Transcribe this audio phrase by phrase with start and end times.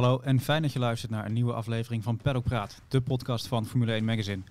[0.00, 3.46] Hallo en fijn dat je luistert naar een nieuwe aflevering van Paddock Praat, de podcast
[3.46, 4.42] van Formule 1 Magazine.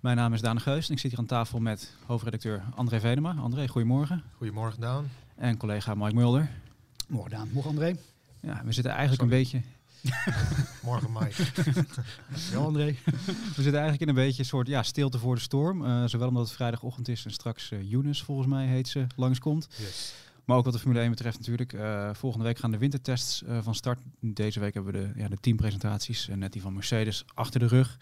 [0.00, 3.34] Mijn naam is Daan Geus en ik zit hier aan tafel met hoofdredacteur André Venema.
[3.38, 4.22] André, goedemorgen.
[4.36, 5.10] Goedemorgen Daan.
[5.36, 6.50] En collega Mike Mulder.
[7.08, 7.96] Morgen Daan, morgen André.
[8.40, 9.62] Ja, we zitten eigenlijk een beetje...
[10.82, 11.44] Morgen Mike.
[12.52, 12.96] Ja André.
[13.56, 15.84] We zitten eigenlijk in een beetje een soort ja, stilte voor de storm.
[15.86, 19.68] Eh, zowel omdat het vrijdagochtend is en straks eh Younes, volgens mij heet ze, langskomt.
[19.78, 20.14] Yes.
[20.46, 21.72] Maar ook wat de Formule 1 betreft natuurlijk.
[21.72, 23.98] eh, volgende week gaan de wintertests eh, van start.
[24.20, 26.28] Deze week hebben we de, ja, de teampresentaties.
[26.28, 27.98] en net die van Mercedes achter de rug.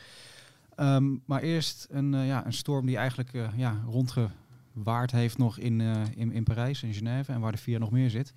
[0.76, 5.80] Ehm, maar eerst een, eh, ja, een storm die eigenlijk ja, rondgewaard heeft nog in,
[6.16, 7.32] in, in Parijs, in Genève.
[7.32, 8.32] En waar de VIA nog meer zit.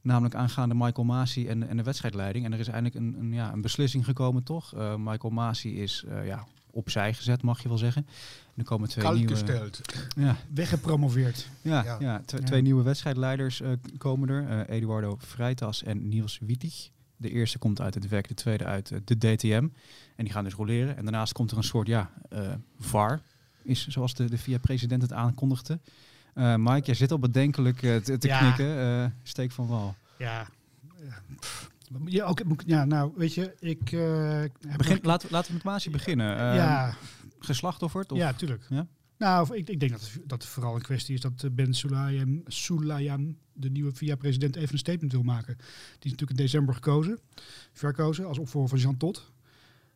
[0.00, 2.44] Namelijk aangaande Michael Masi en, en de wedstrijdleiding.
[2.44, 4.74] En er is eindelijk een, een, ja, een beslissing gekomen, toch?
[4.98, 6.46] Michael Masi is ja,
[6.76, 8.06] opzij gezet, mag je wel zeggen.
[8.46, 9.32] En er komen twee Koud nieuwe...
[9.32, 9.80] gesteld.
[10.16, 11.48] Ja, Weggepromoveerd.
[11.62, 11.96] ja, Ja.
[12.00, 12.22] ja.
[12.26, 12.44] tw- Ja.
[12.44, 14.48] twee nieuwe wedstrijdleiders eh, komen er.
[14.66, 16.90] Eh, Eduardo Freitas en Niels Wittig.
[17.16, 19.68] De eerste komt uit het werk, de tweede uit eh, de DTM.
[20.16, 20.96] En die gaan dus roleren.
[20.96, 23.20] En daarnaast komt er een soort, ja, eh VAR.
[23.62, 25.78] Is zoals de, de VIA-president het aankondigde.
[26.34, 28.38] Eh, Mike, jij zit al bedenkelijk eh, te, te Ja.
[28.38, 28.78] knikken.
[28.78, 29.94] Eh, steek van wal.
[30.18, 30.46] Ja.
[31.92, 31.98] Ja.
[32.04, 33.92] Ja, ook, nou, weet je, ik...
[33.92, 34.42] eh,
[34.76, 36.36] Begin, laten, laten we met Masi beginnen.
[36.38, 36.96] Eh, ja,
[37.38, 38.12] Geslachtofferd?
[38.12, 38.18] Of?
[38.18, 38.66] ja, tuurlijk.
[38.68, 38.86] Ja?
[39.18, 41.74] Nou, ik, ik denk dat het, dat het vooral een kwestie is dat eh, Ben
[41.74, 45.56] Sulayem, Sulayem, de nieuwe VIA-president, even een statement wil maken.
[45.56, 45.64] Die
[45.98, 47.18] is natuurlijk in december gekozen,
[47.72, 49.32] verkozen, als opvolger van Jean Todt.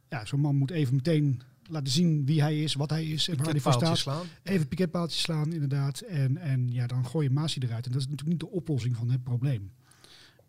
[0.08, 3.36] Ja, zo'n man moet even meteen laten zien wie hij is, wat hij is en
[3.36, 4.16] waar hij voor Piketpaaltje staat.
[4.16, 4.54] slaan.
[4.54, 6.00] Even piketpaaltjes slaan, inderdaad.
[6.00, 7.86] En, en ja, dan gooi je Masi eruit.
[7.86, 9.70] En dat is natuurlijk niet de oplossing van het probleem.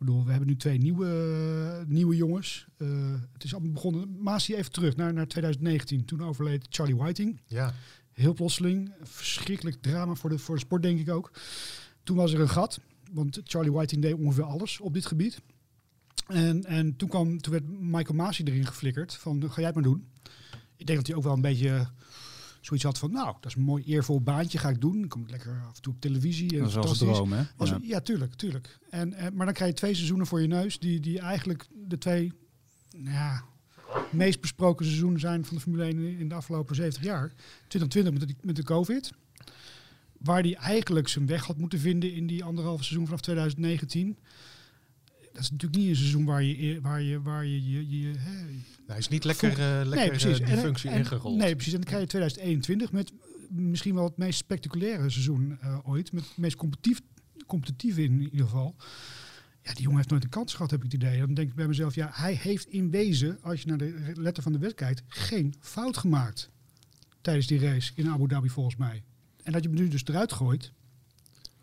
[0.02, 2.68] Bedoel, we hebben nu twee nieuwe, nieuwe jongens.
[2.78, 2.88] Eh,
[3.34, 4.22] het is allemaal begonnen.
[4.22, 6.06] Masi even terug naar, naar 2019.
[6.06, 7.42] Toen overleed Charlie Whiting.
[7.46, 7.74] Ja.
[8.12, 8.94] Heel plotseling.
[9.02, 11.32] Verschrikkelijk drama voor de, voor de sport, denk ik ook.
[12.04, 12.80] Toen was er een gat.
[13.12, 15.42] Want Charlie Whiting deed ongeveer alles op dit gebied.
[16.28, 19.16] En, en toen, kwam, toen werd Michael Masi erin geflikkerd.
[19.16, 20.08] Van, ga jij het maar doen.
[20.76, 21.88] Ik denk dat hij ook wel een beetje
[22.62, 23.12] zoiets had van...
[23.12, 25.00] Nou, dat is een mooi eervol baantje, ga ik doen.
[25.00, 26.52] Dan kom ik lekker af en toe op televisie.
[26.52, 27.44] En Dat is wel een droom, hè?
[27.58, 27.80] Ja.
[27.82, 28.00] ja.
[28.00, 28.80] tuurlijk, tuurlijk.
[28.90, 30.80] En, en, maar dan krijg je twee seizoenen voor je neus...
[30.80, 32.34] die, die eigenlijk de twee
[32.98, 33.44] nou ja,
[34.12, 37.34] meest besproken seizoenen zijn van de Formule 1 in de afgelopen 70 jaar.
[37.68, 39.12] 2020 met de, met de COVID.
[40.18, 44.18] Waar hij eigenlijk zijn weg had moeten vinden in die anderhalve seizoen vanaf 2019.
[45.34, 48.32] Dat is natuurlijk niet een seizoen waar je, waar je, waar je, je, je hè,
[48.44, 48.54] Nou,
[48.88, 51.38] hij is niet lekker, eh, lekker eh, die En- functie en- ingerold.
[51.38, 51.74] Nee, precies.
[51.74, 53.12] En dan krijg je 2021 met
[53.50, 56.12] misschien wel het meest spectaculaire seizoen eh, ooit.
[56.12, 57.02] Met het meest competitief,
[57.48, 58.76] competitieve in ieder geval.
[59.64, 61.20] Ja, die jongen heeft nooit een kans gehad, heb ik het idee.
[61.20, 64.44] Dan denk ik bij mezelf, ja, hij heeft in wezen, als je naar de letter
[64.44, 66.50] van de wet kijkt, geen fout gemaakt
[67.22, 69.04] tijdens die race in Abu Dhabi volgens mij.
[69.44, 70.72] En dat je hem nu dus eruit gooit,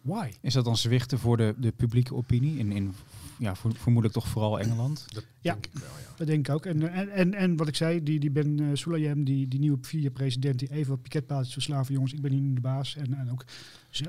[0.02, 0.30] why?
[0.40, 2.58] Is dat dan zwichten voor de, de publieke opinie?
[2.58, 2.94] In, in
[3.38, 5.06] ja, vermoedelijk toch vooral Engeland?
[5.08, 5.52] Dat Ja.
[5.52, 6.16] denk ik wel, ja.
[6.16, 6.66] Dat denk ik ook.
[6.66, 9.78] En, en, en, en wat ik zei, die, die Ben uh, Sulayem, die, die nieuwe
[9.80, 11.94] vier-president, die even wat piketpaaltjes verslaven.
[11.94, 12.96] Jongens, ik ben hier nu de baas.
[12.96, 13.44] En, en ook,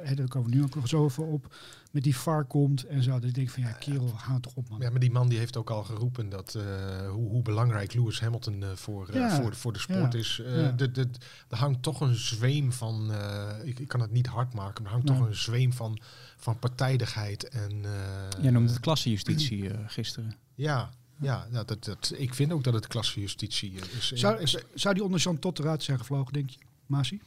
[0.02, 1.56] hè, daar komen we nu ook nog zo over op,
[1.92, 3.12] met die VAR komt en zo.
[3.12, 4.80] Dat ik denk van, ja, kerel, haal toch op, man.
[4.82, 6.64] Ja, maar die man die heeft ook al geroepen dat eh,
[7.10, 9.42] hoe, hoe belangrijk Lewis Hamilton eh, voor, eh, Ja.
[9.42, 10.20] voor, voor de sport Ja.
[10.20, 10.42] is.
[10.46, 10.72] Eh, Ja.
[10.72, 11.08] de, de,
[11.50, 14.92] er hangt toch een zweem van, eh, ik, ik kan het niet hard maken, maar
[14.92, 15.18] er hangt Ja.
[15.18, 16.00] toch een zweem van,
[16.38, 17.50] van partijdigheid.
[17.50, 20.36] En, eh, Jij noemde het klassejustitie eh, gisteren.
[20.56, 20.90] Ja,
[21.20, 24.12] ja nou, dat, dat, ik vind ook dat het klassejustitie eh, is.
[24.12, 27.22] Zou, is- zou die onder Jean Tot eruit zijn gevlogen, denk je, Masi?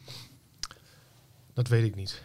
[1.54, 2.22] dat weet ik niet.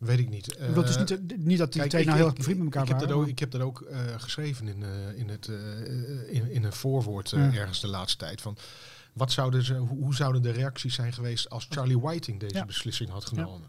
[0.00, 0.52] Weet ik niet.
[0.52, 2.66] ik bedoel, het is niet, niet dat die Kijk, twee nou heel erg bevriend met
[2.66, 3.14] elkaar ik heb waren.
[3.14, 5.48] dat ook, ik heb dat ook eh, geschreven in, eh, in, het,
[6.28, 7.52] in, in een voorwoord Ja.
[7.52, 8.40] ergens de laatste tijd.
[8.40, 8.56] Van,
[9.12, 12.64] wat zouden ze, hoe, hoe zouden de reacties zijn geweest als Charlie Whiting deze Ja.
[12.64, 13.68] beslissing had genomen?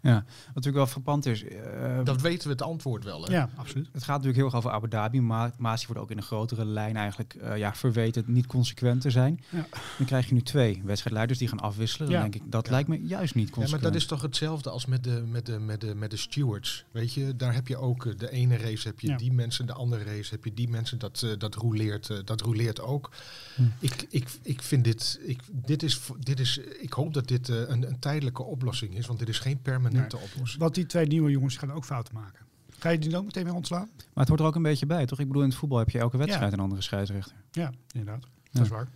[0.00, 1.44] Ja, wat natuurlijk wel frappant is.
[1.44, 3.24] eh, Dat weten we het antwoord wel.
[3.24, 3.32] Hè?
[3.32, 3.88] ja, absoluut.
[3.92, 6.64] Het gaat natuurlijk heel erg over Abu Dhabi, maar Masi wordt ook in een grotere
[6.64, 9.40] lijn eigenlijk eh, ja, verweten niet consequent te zijn.
[9.48, 9.66] Ja.
[9.98, 12.06] Dan krijg je nu twee wedstrijdleiders die gaan afwisselen.
[12.06, 12.22] Dan Ja.
[12.22, 12.72] denk ik, dat Ja.
[12.72, 13.82] lijkt me juist niet Ja, consequent.
[13.82, 16.84] maar dat is toch hetzelfde als met de, met de, met de, met de stewards.
[16.90, 19.16] Weet je, daar heb je ook eh, de ene race heb je Ja.
[19.16, 20.98] die mensen, de andere race heb je die mensen.
[20.98, 23.10] Dat, eh, dat, roleert, eh, dat roleert ook.
[23.54, 23.62] Hm.
[23.78, 27.56] Ik, ik, ik vind dit, ik, dit, is, dit is, ik hoop dat dit eh,
[27.68, 30.60] een, een tijdelijke oplossing is, want dit is geen permanente oplossing.
[30.60, 32.46] Want die twee nieuwe jongens gaan ook fouten maken.
[32.78, 33.88] Ga je die dan meteen weer ontslaan?
[33.96, 35.18] Maar het hoort er ook een beetje bij, toch?
[35.18, 36.56] Ik bedoel, in het voetbal heb je elke wedstrijd Ja.
[36.56, 37.36] een andere scheidsrechter.
[37.50, 38.22] Ja, inderdaad.
[38.22, 38.28] Ja.
[38.52, 38.88] Dat is waar.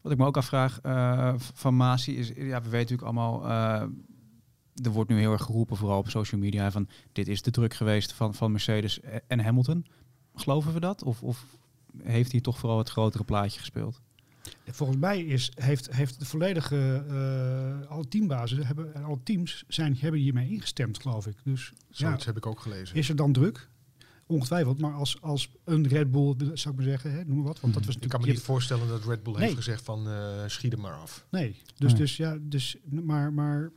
[0.00, 4.84] Wat ik me ook afvraag eh, van Masi is, ja, we weten natuurlijk allemaal, eh,
[4.84, 7.74] er wordt nu heel erg geroepen, vooral op social media, van dit is de druk
[7.74, 9.86] geweest van, van Mercedes en Hamilton.
[10.34, 11.02] Geloven we dat?
[11.02, 11.44] Of, of
[12.02, 14.00] heeft hij toch vooral het grotere plaatje gespeeld?
[14.70, 20.20] Volgens mij is, heeft, heeft de volledige, uh, alle teambazen, hebben, alle teams zijn, hebben
[20.20, 21.36] hiermee ingestemd, geloof ik.
[21.44, 22.96] Dus Zoiets heb ik ook gelezen.
[22.96, 23.68] Is er dan druk?
[24.26, 27.60] Ongetwijfeld, maar als, als een Red Bull, zou ik maar zeggen, hè, noem maar wat.
[27.60, 30.42] Want dat was ik kan me niet voorstellen dat Red Bull heeft gezegd van uh,
[30.46, 31.26] schiet er maar af.
[31.30, 33.70] Nee, dus, dus ja, dus, maar, maar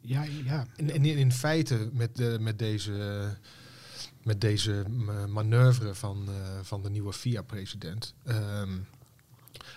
[0.00, 0.66] ja, ja.
[0.76, 3.26] En, en in, feite met, de, met deze,
[4.22, 4.84] met deze
[5.28, 8.86] manoeuvre van, uh, van de nieuwe FIA-president um,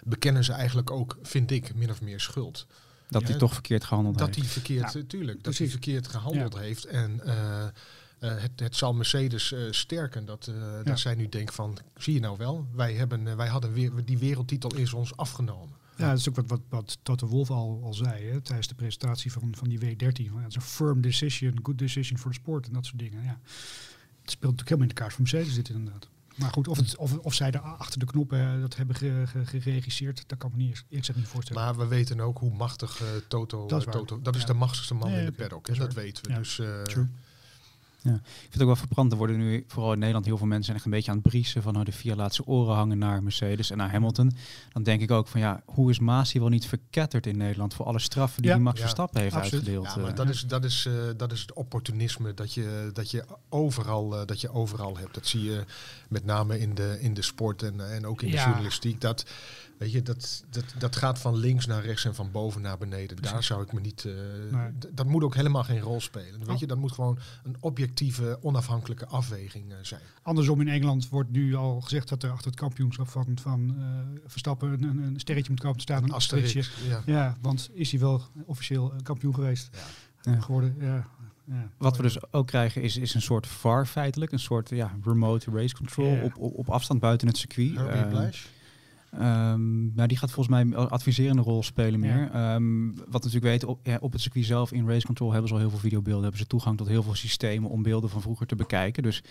[0.08, 2.68] bekennen ze eigenlijk ook, vind ik, min of meer schuld.
[3.10, 4.40] Dat hij toch verkeerd gehandeld dat heeft.
[4.40, 6.86] Hij verkeerd, ja, tuurlijk, dat hij verkeerd gehandeld heeft.
[6.86, 7.68] En uh, uh,
[8.20, 10.26] het, het, zal Mercedes uh, sterken.
[10.26, 13.74] Dat, uh, dat zij nu denken van, zie je nou wel, wij, hebben, wij hadden
[13.74, 15.76] weer, die wereldtitel is ons afgenomen.
[15.98, 18.76] Ja, dat is ook wat, wat, wat Toto Wolf al, al zei hè, tijdens de
[18.76, 20.34] presentatie van, van die W13.
[20.36, 23.24] Het is een firm decision, good decision for the sport en dat soort dingen.
[23.24, 23.40] Ja.
[24.22, 26.10] Het speelt natuurlijk helemaal in de kaart van Mercedes dit inderdaad.
[26.38, 28.96] Maar goed, of, het, of, of zij daar achter de knoppen dat hebben
[29.46, 31.64] geregisseerd, dat kan me niet eerlijk gezegd niet voorstellen.
[31.64, 33.68] Maar we weten ook hoe machtig uh, Toto...
[33.68, 35.66] Dat is, Toto, dat is de machtigste man in de paddock.
[35.66, 36.34] Dat, dat weten we.
[36.34, 37.08] Dus, True.
[38.08, 38.14] Ja.
[38.14, 39.12] Ik vind het ook wel verbrand.
[39.12, 41.62] Er worden nu vooral in Nederland heel veel mensen echt een beetje aan het briesen
[41.62, 44.32] van oh, de vier laatste oren hangen naar Mercedes en naar Hamilton.
[44.74, 47.74] Dan denk ik ook van ja, hoe is Maas hier wel niet verketterd in Nederland
[47.74, 48.58] voor alle straffen die ja.
[48.58, 49.54] Max Verstappen heeft Absoluut.
[49.54, 49.94] uitgedeeld?
[49.96, 53.26] Ja, maar dat, is, dat, is, uh, dat is het opportunisme dat je, dat je,
[53.50, 55.14] overal, uh, dat je overal hebt.
[55.14, 55.64] Dat zie je
[56.08, 59.02] met name in de, in de sport en, en ook in de journalistiek.
[59.02, 59.26] Dat
[59.78, 63.22] Weet je, dat, dat, dat gaat van links naar rechts en van boven naar beneden.
[63.22, 64.04] Daar zou ik me niet.
[64.04, 64.14] Uh,
[64.94, 66.40] Dat moet ook helemaal geen rol spelen.
[66.40, 66.58] Weet oh.
[66.58, 70.02] je, dat moet gewoon een objectieve, onafhankelijke afweging uh, zijn.
[70.22, 73.86] Andersom in Engeland wordt nu al gezegd dat er achter het kampioenschap van, van uh,
[74.26, 76.04] Verstappen een, een, sterretje moet komen te staan.
[76.04, 76.64] Een asterisje.
[76.88, 77.02] Ja.
[77.06, 79.70] ja, want is hij wel officieel kampioen geweest?
[80.22, 80.42] Ja.
[80.42, 80.76] Geworden.
[80.80, 81.08] Ja.
[81.46, 84.98] Ja, Wat we dus ook krijgen is, is een soort VAR feitelijk, een soort ja,
[85.04, 86.24] remote race control yeah.
[86.24, 87.76] op, op, op afstand buiten het circuit.
[89.22, 92.30] Um, nou, die gaat volgens mij een adviserende rol spelen meer.
[92.34, 92.56] Ja.
[92.56, 95.54] Um, wat natuurlijk weten, op, ja, op het circuit zelf in Race Control hebben ze
[95.54, 96.22] al heel veel videobeelden.
[96.22, 99.04] Hebben ze toegang tot heel veel systemen om beelden van vroeger te bekijken.
[99.04, 99.24] Dus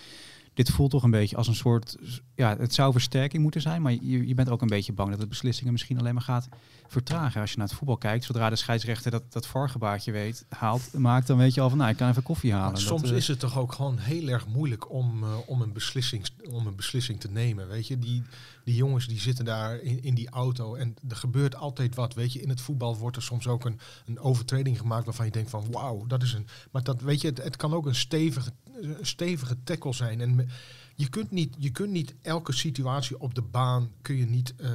[0.53, 1.97] dit voelt toch een beetje als een soort...
[2.35, 5.19] Ja, het zou versterking moeten zijn, maar je, je bent ook een beetje bang dat
[5.19, 6.49] het beslissingen misschien alleen maar gaat
[6.87, 7.41] vertragen.
[7.41, 11.27] Als je naar het voetbal kijkt, zodra de scheidsrechter dat, dat vargebaartje weet, haalt, maakt,
[11.27, 12.71] dan weet je al van, nou, ik kan even koffie halen.
[12.71, 15.73] Maar soms dat, is het toch ook gewoon heel erg moeilijk om, uh, om, een,
[15.73, 17.99] beslissing, om een beslissing te nemen, weet je.
[17.99, 18.23] Die,
[18.67, 22.33] die jongens die zitten daar in, in die auto en er gebeurt altijd wat, weet
[22.33, 22.41] je.
[22.41, 25.71] In het voetbal wordt er soms ook een, een overtreding gemaakt waarvan je denkt van,
[25.71, 26.47] wauw, dat is een...
[26.71, 28.53] Maar dat, weet je, het, kan ook een stevige,
[29.01, 30.49] stevige tackle zijn en
[30.95, 34.69] je kunt niet, je kunt niet elke situatie op de baan kun je niet, uh,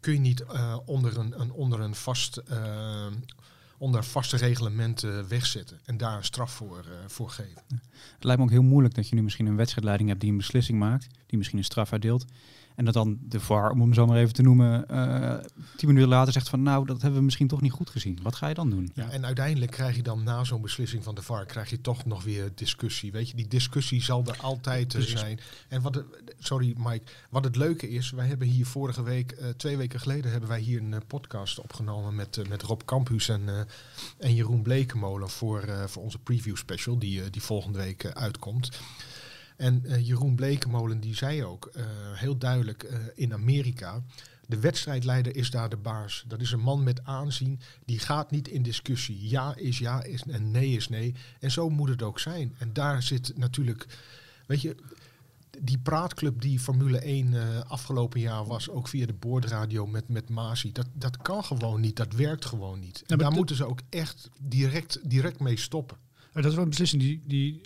[0.00, 3.06] kun je niet uh, onder, een, een, onder een vast uh,
[3.78, 7.62] onder vaste reglementen wegzetten en daar een straf voor, voor geven.
[8.14, 10.36] Het lijkt me ook heel moeilijk dat je nu misschien een wedstrijdleiding hebt die een
[10.36, 12.24] beslissing maakt, die misschien een straf uitdeelt.
[12.74, 15.34] En dat dan de VAR, om hem zo maar even te noemen, uh,
[15.76, 18.18] tien minuten later zegt van nou, dat hebben we misschien toch niet goed gezien.
[18.22, 18.90] Wat ga je dan doen?
[18.94, 22.04] Ja, en uiteindelijk krijg je dan na zo'n beslissing van de VAR, krijg je toch
[22.04, 23.12] nog weer discussie.
[23.12, 25.40] Weet je, die discussie zal er altijd zijn.
[25.68, 26.04] En wat
[26.38, 30.30] sorry Mike, wat het leuke is, wij hebben hier vorige week, uh, twee weken geleden,
[30.30, 33.66] hebben wij hier een podcast opgenomen met, met Rob Campus en,
[34.18, 38.70] en Jeroen Blekemolen voor, voor onze preview special, die, die volgende week uitkomt.
[39.56, 41.84] En uh, Jeroen Blekemolen die zei ook uh,
[42.14, 44.02] heel duidelijk uh, in Amerika,
[44.46, 46.24] de wedstrijdleider is daar de baas.
[46.26, 49.28] Dat is een man met aanzien, die gaat niet in discussie.
[49.28, 51.14] Ja is ja is en nee is nee.
[51.40, 52.54] En zo moet het ook zijn.
[52.58, 53.86] En daar zit natuurlijk,
[54.46, 54.76] weet je,
[55.60, 60.72] die praatclub die Formule 1 afgelopen jaar was, ook via de boordradio met, met Masi,
[60.72, 63.02] dat, dat kan gewoon niet, dat werkt gewoon niet.
[63.06, 65.96] En daar moeten ze ook echt direct, direct mee stoppen.
[66.32, 67.60] Dat is wel een beslissing die, die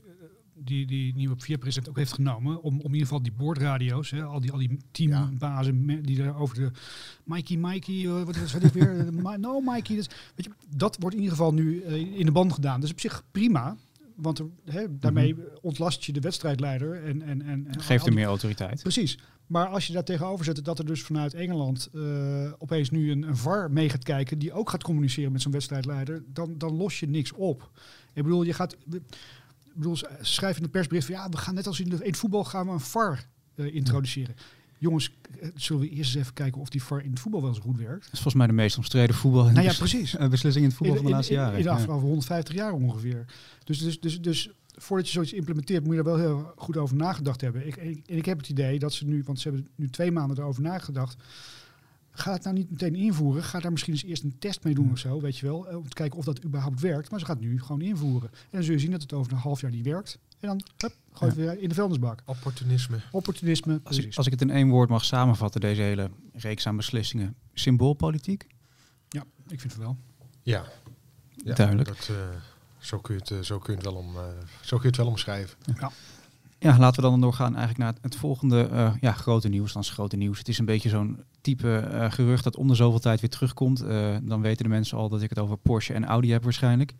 [0.65, 2.63] die, die nieuwe vier-president ook heeft genomen.
[2.63, 5.97] Om, om in ieder geval die boordradio's, hè, al die, al die teambazen ja.
[6.03, 6.71] die daar over de
[7.25, 9.09] Mikey, Mikey, uh, wat is het weer?
[9.39, 9.97] no, Mikey.
[9.97, 12.81] Dus, weet je, dat wordt in ieder geval nu uh, in de band gedaan.
[12.81, 13.77] Dus op zich prima.
[14.15, 15.45] Want hè, daarmee -hmm.
[15.61, 17.05] ontlast je de wedstrijdleider.
[17.05, 18.83] En, en, en, en Geeft hem meer autoriteit.
[18.83, 19.19] Precies.
[19.47, 23.23] Maar als je daar tegenover zet dat er dus vanuit Engeland uh, opeens nu een,
[23.23, 24.39] een VAR mee gaat kijken...
[24.39, 26.23] die ook gaat communiceren met zo'n wedstrijdleider...
[26.33, 27.71] Dan, dan los je niks op.
[28.13, 28.77] Ik bedoel, je gaat
[29.79, 32.45] bedoel, schrijf in de persbericht van ja, we gaan net als in, de, in voetbal
[32.45, 34.35] gaan we een VAR uh, introduceren.
[34.79, 37.55] Jongens, eh, zullen we eerst eens even kijken of die VAR in het voetbal wel
[37.55, 38.05] zo goed werkt?
[38.05, 39.45] Dat is volgens mij de meest omstreden voetbal.
[39.45, 40.17] Nou ja, precies.
[40.31, 41.59] beslissing in het voetbal van de laatste jaren.
[41.59, 43.25] In de afgelopen 150 jaar ongeveer.
[43.65, 46.97] Dus, dus, dus, dus voordat je zoiets implementeert, moet je er wel heel goed over
[46.97, 47.67] nagedacht hebben.
[47.67, 50.13] Ik, ik, en ik heb het idee dat ze nu, want ze hebben nu twee
[50.13, 51.17] maanden erover nagedacht
[52.19, 53.43] Ga het nou niet meteen invoeren.
[53.43, 55.59] Ga daar misschien eens eerst een test mee doen of zo, weet je wel.
[55.59, 57.11] Om te kijken of dat überhaupt werkt.
[57.11, 58.31] Maar ze gaat het nu gewoon invoeren.
[58.33, 60.19] En dan zul je zien dat het over een half jaar niet werkt.
[60.41, 61.47] En dan hup, gooi je ja.
[61.47, 62.23] weer in de vuilnisbak.
[62.25, 63.01] Opportunisme.
[63.11, 66.77] Opportunisme, als ik, als ik, het in één woord mag samenvatten, deze hele reeks aan
[66.77, 67.35] beslissingen.
[67.55, 68.47] symboolpolitiek?
[69.09, 69.97] Ja, ik vind het wel.
[70.43, 70.65] Ja,
[71.37, 71.89] ja Duidelijk.
[71.89, 72.17] Dat, uh,
[72.79, 74.23] zo, kun je het, uh, zo, kun je het wel om, uh,
[74.61, 75.59] zo kun je het wel omschrijven.
[75.81, 75.91] Ja.
[76.59, 79.73] Ja, laten we dan doorgaan eigenlijk naar het volgende uh, ja, grote nieuws.
[79.73, 80.39] Dan is grote nieuws.
[80.39, 83.83] Het is een beetje zo'n type uh, gerucht dat om de zoveel tijd weer terugkomt.
[83.83, 86.95] Uh, dan weten de mensen al dat ik het over Porsche en Audi heb waarschijnlijk.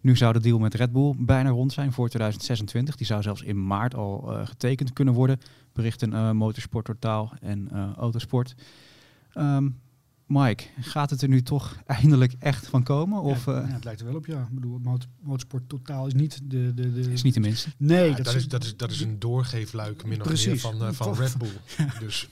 [0.00, 2.96] Nu zou de deal met Red Bull bijna rond zijn voor 2026.
[2.96, 5.40] Die zou zelfs in maart al getekend kunnen worden.
[5.72, 8.54] Berichten Motorsport Totaal en Autosport.
[9.34, 9.80] Um,
[10.30, 13.20] Mike, gaat het er nu toch eindelijk echt van komen?
[13.20, 14.40] Of, ja, ja, het lijkt er wel op, ja.
[14.40, 14.80] Ik bedoel,
[15.20, 16.74] motorsport totaal is niet de...
[16.74, 17.68] de, de is niet de minste.
[17.76, 18.10] Nee.
[18.10, 20.46] Ja, dat, dat, is, dat, is, dat is een doorgeefluik min of precies.
[20.46, 21.48] meer van, uh, van Red Bull.
[22.00, 22.28] Dus.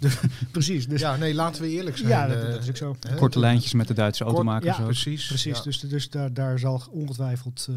[0.50, 0.88] precies.
[0.88, 1.00] Dus.
[1.00, 2.08] Ja, nee, laten we eerlijk zijn.
[2.08, 2.96] Ja, dat, dat is ook zo.
[3.16, 4.76] Korte lijntjes met de Duitse Kort, automakers.
[4.76, 4.88] Ja, ook.
[4.88, 5.26] precies.
[5.26, 7.76] Precies, dus, dus daar, daar zal ongetwijfeld uh,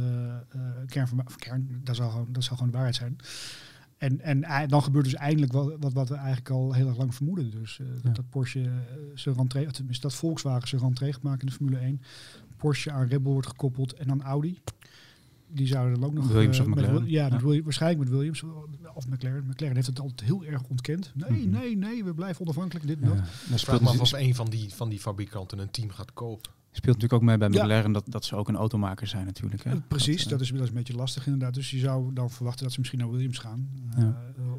[0.88, 1.26] kern van...
[1.36, 3.18] Kern, dat zal, gewoon, dat zal gewoon de waarheid zijn.
[4.02, 7.16] En, en dan gebeurt dus eindelijk wat, wat, wat we eigenlijk al heel erg lang
[7.16, 7.52] vermoeden.
[7.52, 8.10] Dus uh, ja.
[8.10, 8.70] dat Porsche uh,
[9.14, 12.02] zijn rentree, tenminste dat Volkswagen zijn rentree gaat maken in de Formule 1.
[12.58, 14.60] Porsche aan Red Bull wordt gekoppeld en dan Audi.
[15.48, 16.28] Die zouden dan ook nog...
[16.28, 16.94] Williams uh, of McLaren.
[16.94, 17.40] Met, ja, ja.
[17.40, 18.44] Williams, waarschijnlijk met Williams
[18.94, 19.46] of McLaren.
[19.48, 21.12] McLaren heeft het altijd heel erg ontkend.
[21.16, 21.50] Nee, mm -hmm.
[21.50, 22.88] nee, nee, we blijven onafhankelijk.
[22.88, 23.16] Dit en ja.
[23.16, 23.24] dat.
[23.50, 26.52] Dat speelt maar als een van die, van die fabrikanten een team gaat kopen.
[26.72, 29.64] Speelt natuurlijk ook mee bij McLaren dat, dat ze ook een automaker zijn natuurlijk.
[29.64, 29.82] Hè?
[29.82, 31.54] Precies, dat, dat, is, dat is een beetje lastig inderdaad.
[31.54, 33.70] Dus je zou dan verwachten dat ze misschien naar Williams gaan.
[33.98, 34.08] Uh,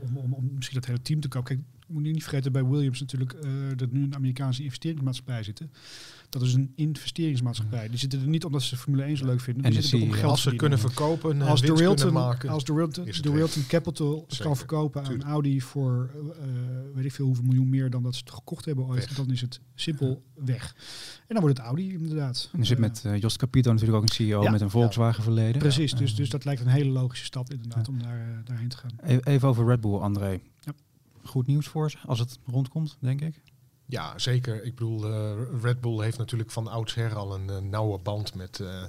[0.03, 1.57] om, om, om misschien dat hele team te kopen.
[1.57, 5.71] Kijk, moet je niet vergeten bij Williams natuurlijk uh, dat nu een Amerikaanse investeringsmaatschappij zitten.
[6.29, 7.89] Dat is een investeringsmaatschappij.
[7.89, 9.65] Die zitten er niet omdat ze Formule 1 zo leuk vinden.
[9.65, 12.73] En die zitten om geld als ze kunnen verkopen, als de Wilton, maken, als de
[12.73, 14.45] Wilton, de Wilton Capital Zeker.
[14.45, 16.23] kan verkopen aan Audi voor uh,
[16.95, 19.17] weet ik veel hoeveel miljoen meer dan dat ze het gekocht hebben ooit, weg.
[19.17, 20.75] dan is het simpel weg.
[21.19, 22.49] En dan wordt het Audi inderdaad.
[22.53, 24.51] En er zit met uh, Jost Capito natuurlijk ook een CEO ja.
[24.51, 25.23] met een Volkswagen ja.
[25.23, 25.59] verleden.
[25.59, 25.99] Precies, ja.
[25.99, 29.21] dus, dus dat lijkt een hele logische stap inderdaad om daar, uh, daarheen te gaan.
[29.23, 30.41] Even over Red Bull, André.
[31.25, 33.43] Goed nieuws voor ze als het rondkomt, denk ik.
[33.93, 34.65] Ja, zeker.
[34.65, 38.59] Ik bedoel, uh, Red Bull heeft natuurlijk van oudsher al een uh, nauwe band met,
[38.59, 38.83] uh,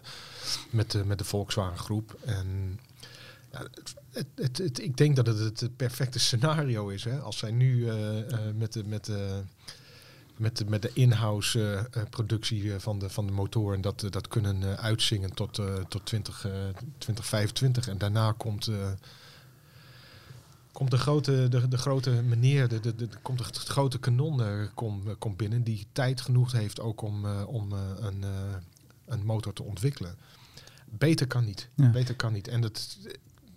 [0.69, 2.17] met, de, met de Volkswagen groep.
[2.25, 2.79] En
[3.49, 7.03] het, het, het, ik denk dat het het perfecte scenario is.
[7.03, 7.19] Hè?
[7.19, 7.85] Als zij nu
[8.55, 9.41] met de, met de,
[10.37, 15.33] met de, met de in-house productie van de, van de motoren dat, dat kunnen uitzingen
[15.33, 16.39] tot, tot 20,
[16.97, 17.87] 2025.
[17.87, 18.69] En daarna komt
[20.73, 24.67] komt de grote, de, de grote meneer, de, de, de, komt het grote kanon uh,
[24.73, 28.23] kom, uh, komt binnen, die tijd genoeg heeft ook om, uh, om een,
[29.05, 30.15] een motor te ontwikkelen.
[30.89, 31.69] Beter kan niet.
[31.73, 31.89] Ja.
[31.89, 32.47] Beter kan niet.
[32.47, 32.97] En dat,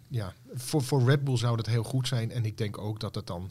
[0.09, 2.31] ja, voor, voor Red Bull zou dat heel goed zijn.
[2.31, 3.51] En ik denk ook dat het dan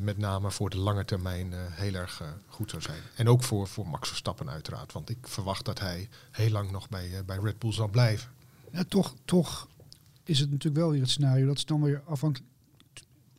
[0.00, 3.00] met name voor de lange termijn heel erg goed zou zijn.
[3.16, 4.92] En ook voor, voor Max Verstappen uiteraard.
[4.92, 8.30] Want ik verwacht dat hij heel lang nog bij, bij Red Bull zal blijven.
[8.72, 9.68] Ja, toch, toch
[10.24, 12.51] is het natuurlijk wel weer het scenario dat is dan weer afhankelijk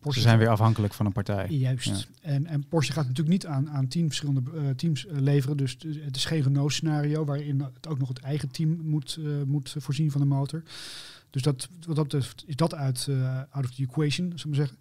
[0.04, 1.48] Porsche Ze zijn weer afhankelijk van een partij.
[1.50, 1.88] Juist.
[1.88, 2.30] Ja.
[2.30, 5.58] En, en Porsche gaat natuurlijk niet aan, aan tien verschillende uh, teams uh, leveren.
[5.58, 9.76] Dus het is geen Renault-scenario waarin het ook nog het eigen team moet, uh, moet
[9.78, 10.64] voorzien van de motor.
[11.30, 13.08] Dus dat, wat dat betreft is dat uit
[13.50, 14.78] out of the equation, zullen we zeggen.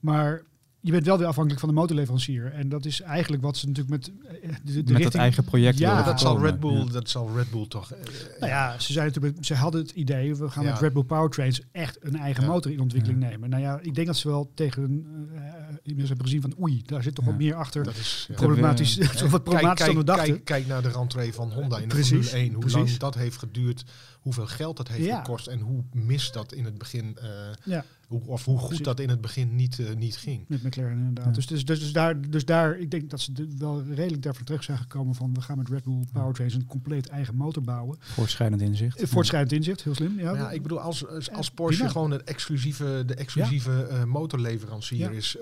[0.00, 0.42] Maar
[0.84, 2.52] je bent wel weer afhankelijk van de motorleverancier.
[2.52, 5.78] En dat is eigenlijk wat ze natuurlijk met de, de met richting, het eigen project.
[5.78, 6.84] Ja, dat zal Red Bull, ja.
[6.84, 7.92] dat zal Red Bull toch.
[7.92, 7.98] Uh,
[8.38, 10.70] nou ja, ze zijn natuurlijk, ze hadden het idee, we gaan ja.
[10.70, 12.48] met Red Bull Powertrains echt een eigen ja.
[12.48, 13.50] motor in ontwikkeling nemen.
[13.50, 15.42] Nou ja, ik denk dat ze wel tegen uh,
[15.82, 17.84] inmiddels hebben gezien van oei, daar zit toch wat meer achter.
[17.84, 20.32] Dat is problematisch, we, uh, wat problematisch kijk, dan we dachten.
[20.32, 22.78] Kijk, kijk naar de rentree van Honda in de precies, Formule 1, hoe precies.
[22.78, 23.84] lang dat heeft geduurd,
[24.20, 27.18] hoeveel geld dat heeft gekost en hoe mis dat in het begin.
[27.64, 27.84] ja.
[28.14, 30.44] Hoe, of hoe goed dat in het begin niet, uh, niet ging.
[30.48, 31.24] Met McLaren inderdaad.
[31.24, 31.30] Ja.
[31.30, 34.44] Dus, dus, dus, dus, daar, dus daar, ik denk dat ze de, wel redelijk daarvan
[34.44, 37.96] terug zijn gekomen van we gaan met Red Bull Powertrains een compleet eigen motor bouwen.
[38.00, 39.02] Voortschrijdend inzicht.
[39.02, 40.20] Uh, voortschrijdend inzicht, heel slim.
[40.20, 43.98] Ja, ja ik bedoel, als, als, als Porsche ja, gewoon het exclusieve, de exclusieve ja.
[43.98, 45.36] uh, motorleverancier is,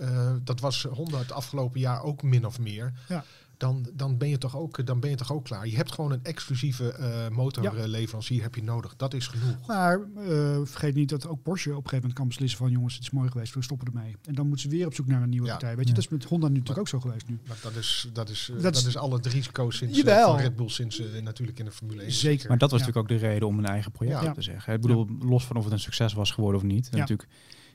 [0.44, 2.92] dat was Honda het afgelopen jaar ook min of meer.
[3.08, 3.24] Ja.
[3.62, 5.66] Dan, dan, ben je toch ook, dan ben je toch ook klaar.
[5.66, 8.42] Je hebt gewoon een exclusieve uh, motorleverancier ja.
[8.42, 8.96] heb je nodig.
[8.96, 9.66] Dat is genoeg.
[9.66, 12.94] Maar uh, vergeet niet dat ook Porsche op een gegeven moment kan beslissen van jongens,
[12.94, 14.16] het is mooi geweest, we stoppen ermee.
[14.24, 15.52] En dan moeten ze weer op zoek naar een nieuwe ja.
[15.52, 15.76] partij.
[15.76, 17.38] Weet je, dat is met Honda nu natuurlijk ook zo geweest nu.
[17.46, 20.36] Maar dat is, dat is, uh, dat, dat is al het risico sinds uh, van
[20.36, 22.12] Red Bull sinds natuurlijk in de Formule 1.
[22.12, 22.48] Zeker.
[22.48, 24.74] Maar dat was natuurlijk ook de reden om een eigen project op te zeggen.
[24.74, 26.90] Ik bedoel, los van of het een succes was geworden of niet.
[26.90, 27.28] We hebben natuurlijk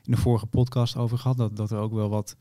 [0.04, 2.36] in de vorige podcast over gehad dat, dat er ook wel wat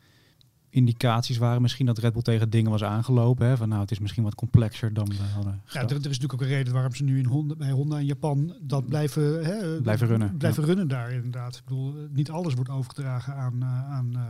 [0.71, 3.47] indicaties waren misschien dat Red Bull tegen dingen was aangelopen.
[3.47, 3.57] Hè?
[3.57, 5.63] Van nou, het is misschien wat complexer dan we hadden.
[5.67, 7.99] Ja, er, er, is natuurlijk ook een reden waarom ze nu in Honda, bij Honda
[7.99, 10.37] in Japan dat blijven, hè, blijven runnen.
[10.37, 10.69] Blijven ja.
[10.69, 11.57] runnen daar inderdaad.
[11.57, 14.21] Ik bedoel, niet alles wordt overgedragen aan, uh, aan uh,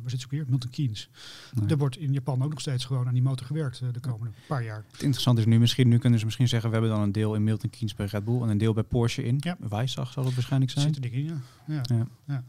[0.00, 0.44] waar zit ze weer?
[0.48, 1.08] Milton Keynes.
[1.52, 1.68] Nee.
[1.68, 4.64] Er wordt in Japan ook nog steeds gewoon aan die motor gewerkt de komende paar
[4.64, 4.84] jaar.
[4.90, 7.34] Het interessante is nu misschien, nu kunnen ze misschien zeggen, we hebben dan een deel
[7.34, 9.36] in Milton Keynes bij Red Bull en een deel bij Porsche in.
[9.40, 9.56] Ja.
[9.68, 10.86] Weissach zal het waarschijnlijk zijn.
[10.86, 11.40] Zit er dik in, ja.
[11.66, 11.82] ja.
[11.82, 12.06] ja.
[12.26, 12.44] ja.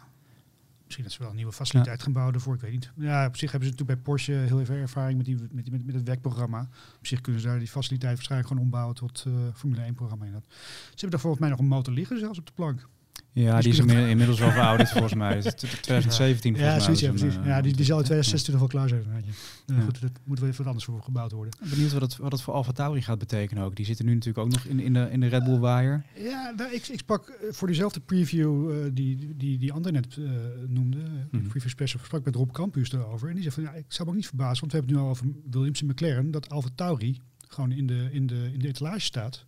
[0.96, 2.92] Misschien dat ze wel een nieuwe faciliteit gaan bouwen ervoor, ik weet niet.
[2.96, 5.86] Ja, op zich hebben ze natuurlijk bij Porsche heel even ervaring met, die, met, met,
[5.86, 6.70] met het werkprogramma.
[7.00, 10.26] Op zich kunnen ze daar die faciliteit waarschijnlijk gewoon ombouwen tot eh, Formule 1 programma.
[10.26, 10.46] En dat.
[10.50, 12.88] Ze hebben daar volgens mij nog een motor liggen zelfs op de plank.
[13.34, 15.36] Ja, die is inmiddels wel verouderd volgens mij.
[15.36, 16.96] Het is 2017 Ja, volgens mij.
[16.96, 17.44] zoiets, ja, was een, precies.
[17.44, 18.08] eh, Ja, die, die zal in ja.
[18.08, 19.02] 2026 wel klaar zijn.
[19.02, 19.74] inderdaad, ja.
[19.74, 19.82] Ja, Ja.
[19.86, 21.54] Goed, dat moet wel even wat anders voor gebouwd worden.
[21.70, 23.75] Benieuwd wat het, wat het voor Alfa Tauri gaat betekenen ook.
[23.75, 26.04] Die zitten nu natuurlijk ook nog in, in, de, in de Red Bull waaier.
[26.18, 30.18] Ja, nou, ik, ik sprak eh, voor diezelfde preview eh, die, die, die André net
[30.18, 30.24] eh,
[30.68, 30.98] noemde,
[31.32, 33.28] de preview special, sprak ik met Rob Campus erover.
[33.30, 35.04] En die zei van, ja, ik zou me ook niet verbazen, want we hebben het
[35.04, 38.60] nu al over Williams en McLaren, dat Alfa Tauri gewoon in de, in de, in
[38.60, 39.46] de etalage staat.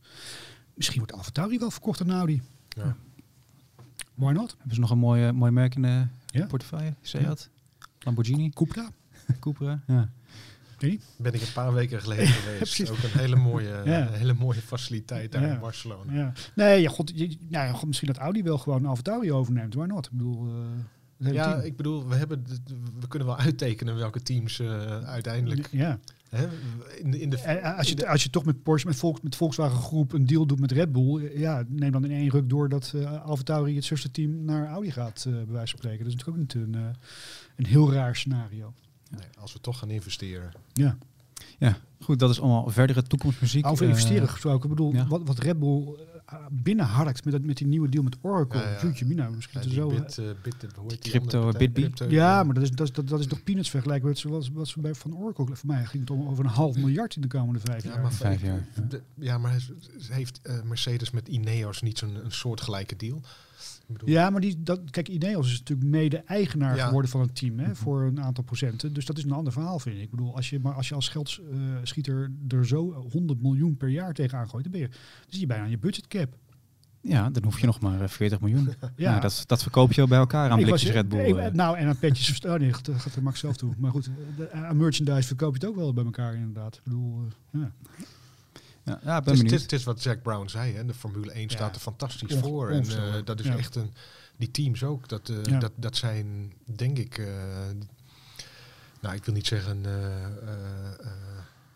[0.74, 2.42] Misschien wordt Alfa Tauri wel verkocht aan Audi.
[2.70, 2.96] Ja.
[4.16, 4.56] Why not?
[4.58, 6.46] Hebben ze nog een mooi, mooi merk in de Ja.
[6.46, 6.94] portefeuille?
[7.02, 7.50] Seat?
[8.00, 8.50] Lamborghini?
[8.50, 8.90] Cupra?
[9.40, 9.82] Cupra?
[9.88, 10.10] Ja.
[11.18, 12.90] Ben ik een paar weken geleden geweest.
[12.90, 14.08] Ook een hele mooie, Ja.
[14.12, 15.54] hele mooie faciliteit daar Ja.
[15.54, 16.14] in Barcelona.
[16.14, 16.32] Ja.
[16.56, 19.74] Nee, ja, god, je- nou ja, god, misschien dat Audi wel gewoon Alfa Tauri overneemt.
[19.74, 20.06] Why not?
[20.06, 20.48] Ik bedoel,
[21.20, 21.66] eh, Ja, team.
[21.66, 26.00] ik bedoel, we, hebben, de- we kunnen wel uittekenen welke teams eh, uiteindelijk Ja.
[26.36, 26.48] Hè,
[27.00, 27.38] in, de, in de...
[27.38, 30.26] En eh, als, je, als je toch met Porsche, met, Volks, met Volkswagen Groep een
[30.26, 33.26] deal doet met Red Bull, eh, ja, neem dan in één ruk door dat eh
[33.26, 36.04] Alfa Tauri het zusterteam naar Audi gaat, eh bij wijze van spreken.
[36.04, 36.96] Dat is natuurlijk ook niet een, eh,
[37.56, 38.74] een heel raar scenario.
[39.10, 40.52] nee, als we toch gaan investeren.
[40.74, 40.98] Ja.
[41.60, 42.20] Ja, goed.
[42.20, 43.66] Dat is allemaal verdere toekomstmuziek.
[43.68, 45.08] Over Eh, investeren gesproken, ik bedoel, ja.
[45.08, 48.60] wat, wat Red Bull eh, binnenharkt met, dat, met die nieuwe deal met Oracle.
[48.60, 48.70] Ja,
[49.06, 49.30] ja.
[49.30, 49.88] Misschien Ja, zo...
[49.88, 51.52] bit, eh, bit, die Crypto?
[51.52, 54.68] Crypto, ja, maar dat is, dat, dat, dat is nog peanuts vergelijken met zoals wat
[54.68, 55.46] ze bij van Oracle.
[55.56, 58.02] Voor mij ging het om over een half miljard in de komende vijf Ja, jaar.
[58.02, 58.82] maar, Vijf jaar, ja.
[58.90, 59.58] de- ja, maar
[60.10, 63.22] heeft Mercedes met Ineos niet zo'n een soortgelijke deal?
[63.88, 66.86] Bedoel, Ja, maar die, dat, kijk, Ineos is natuurlijk mede-eigenaar Ja.
[66.86, 68.94] geworden van het team hè, voor een aantal procenten.
[68.94, 70.02] Dus dat is een ander verhaal, vind ik.
[70.02, 74.14] Ik bedoel, als je, maar als je als geldschieter er zo 100 miljoen per jaar
[74.14, 74.98] tegenaan gooit, dan ben je, dan
[75.30, 76.38] zit je bijna aan je budgetcap.
[77.02, 78.70] Ja, dan hoef je nog maar eh, 40 miljoen.
[78.96, 81.26] Ja, dat, dat verkoop je bij elkaar aan Ik blikjes was- Red Bull.
[81.28, 81.52] ik- eh.
[81.52, 83.74] nou, en aan petjes, oh nee, dat gaat er Max zelf toe.
[83.78, 86.76] Maar goed, de, aan merchandise verkoop je het ook wel bij elkaar inderdaad.
[86.76, 87.72] Ik bedoel, eh, ja.
[88.86, 89.62] Ja, Het ben is, het, is, benieuwd.
[89.62, 90.86] het is wat Jack Brown zei, hè?
[90.86, 91.50] de Formule 1 Ja.
[91.56, 92.70] staat er fantastisch voor.
[92.70, 93.58] En eh, dat is Ja.
[93.58, 93.94] echt een,
[94.38, 97.26] die teams ook, dat, eh, dat, dat zijn denk ik, eh,
[99.02, 99.82] nou ik wil niet zeggen,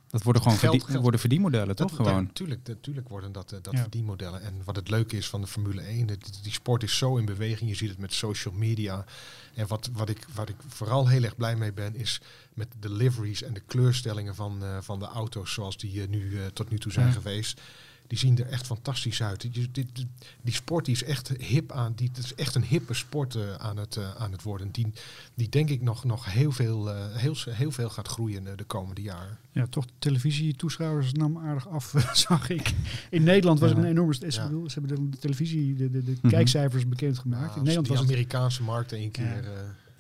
[0.10, 1.02] Dat worden gewoon Geld- verdien- geld.
[1.02, 1.88] worden verdienmodellen, toch?
[1.92, 2.24] dat- Gewoon.
[2.24, 3.82] Natuurlijk, natuurlijk worden dat, eh, dat Ja.
[3.82, 4.42] verdienmodellen.
[4.42, 7.26] En wat het leuke is van de Formule 1, het- die sport is zo in
[7.26, 7.70] beweging.
[7.70, 9.06] Je ziet het met social media.
[9.54, 12.22] En wat, wat, ik, wat ik vooral heel erg blij mee ben, is
[12.54, 16.38] met de liveries en de kleurstellingen van, eh, van de auto's zoals die eh, nu
[16.54, 17.14] tot nu toe zijn Ja.
[17.14, 17.62] geweest.
[18.10, 19.42] Die zien er echt fantastisch uit.
[19.54, 20.06] Dit, dit-
[20.42, 21.94] die sport die is echt hip aan.
[21.96, 24.72] Die, het is echt een hippe sport eh, aan, het, eh, aan het worden.
[24.72, 24.88] Die,
[25.36, 29.02] die denk ik nog, nog heel, veel, eh, heel, heel veel gaat groeien de komende
[29.02, 29.38] jaren.
[29.52, 31.94] ja, toch de televisietoeschouwers nam aardig af,
[32.28, 32.74] zag ik.
[33.10, 33.76] In Nederland was Ja.
[33.76, 34.14] het een enorme...
[34.14, 34.30] st- Ja.
[34.32, 36.30] Ze ze hebben de, de televisie, de, de, de Mhm.
[36.30, 37.42] kijkcijfers bekendgemaakt.
[37.50, 38.14] Ja, in Nederland die was het...
[38.14, 39.26] Amerikaanse markt één keer.
[39.44, 39.52] eh,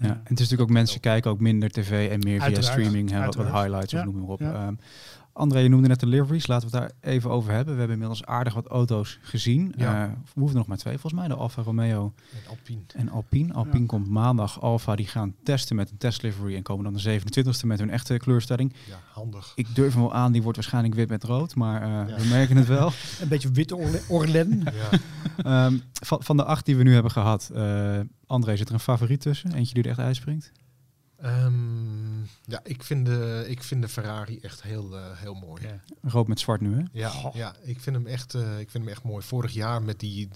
[0.01, 0.05] Ja.
[0.07, 3.09] En het is natuurlijk ook mensen kijken ook minder tv en meer via Uiteraard, streaming.
[3.11, 4.05] Hè, wat, wat highlights of Ja.
[4.05, 4.39] noem maar op.
[4.39, 4.53] Ja.
[4.67, 4.73] Ehm,
[5.39, 6.47] André, je noemde net de liveries.
[6.47, 7.73] Laten we het daar even over hebben.
[7.73, 9.73] We hebben inmiddels aardig wat auto's gezien.
[9.77, 10.03] Ja.
[10.03, 11.27] Eh, we hoeven er nog maar twee volgens mij.
[11.27, 12.81] De Alfa Romeo en Alpine.
[12.95, 13.53] en Alpine.
[13.53, 13.85] Alpine Ja.
[13.85, 14.61] komt maandag.
[14.61, 18.17] Alfa die gaan testen met een testlivery en komen dan de 27e met hun echte
[18.17, 18.73] kleurstelling.
[18.87, 19.51] Ja, handig.
[19.55, 21.55] Ik durf hem wel aan, die wordt waarschijnlijk wit met rood.
[21.55, 22.15] Maar eh, Ja.
[22.21, 22.91] we merken het wel.
[23.21, 24.63] Een beetje witte orle- orlen.
[24.63, 24.99] Ja.
[25.65, 28.79] Ehm, van, van de acht die we nu hebben gehad, eh, André, zit er een
[28.79, 29.53] favoriet tussen?
[29.53, 30.51] Eentje die er echt uitspringt?
[31.21, 35.63] Ehm, ja, ik vind, de, ik vind de Ferrari echt heel, eh, heel mooi.
[35.67, 35.79] Ja.
[36.09, 36.83] Rood met zwart nu, hè?
[36.91, 39.25] Ja, ja ik, vind hem echt, eh, ik vind hem echt mooi.
[39.25, 40.29] Vorig jaar met die,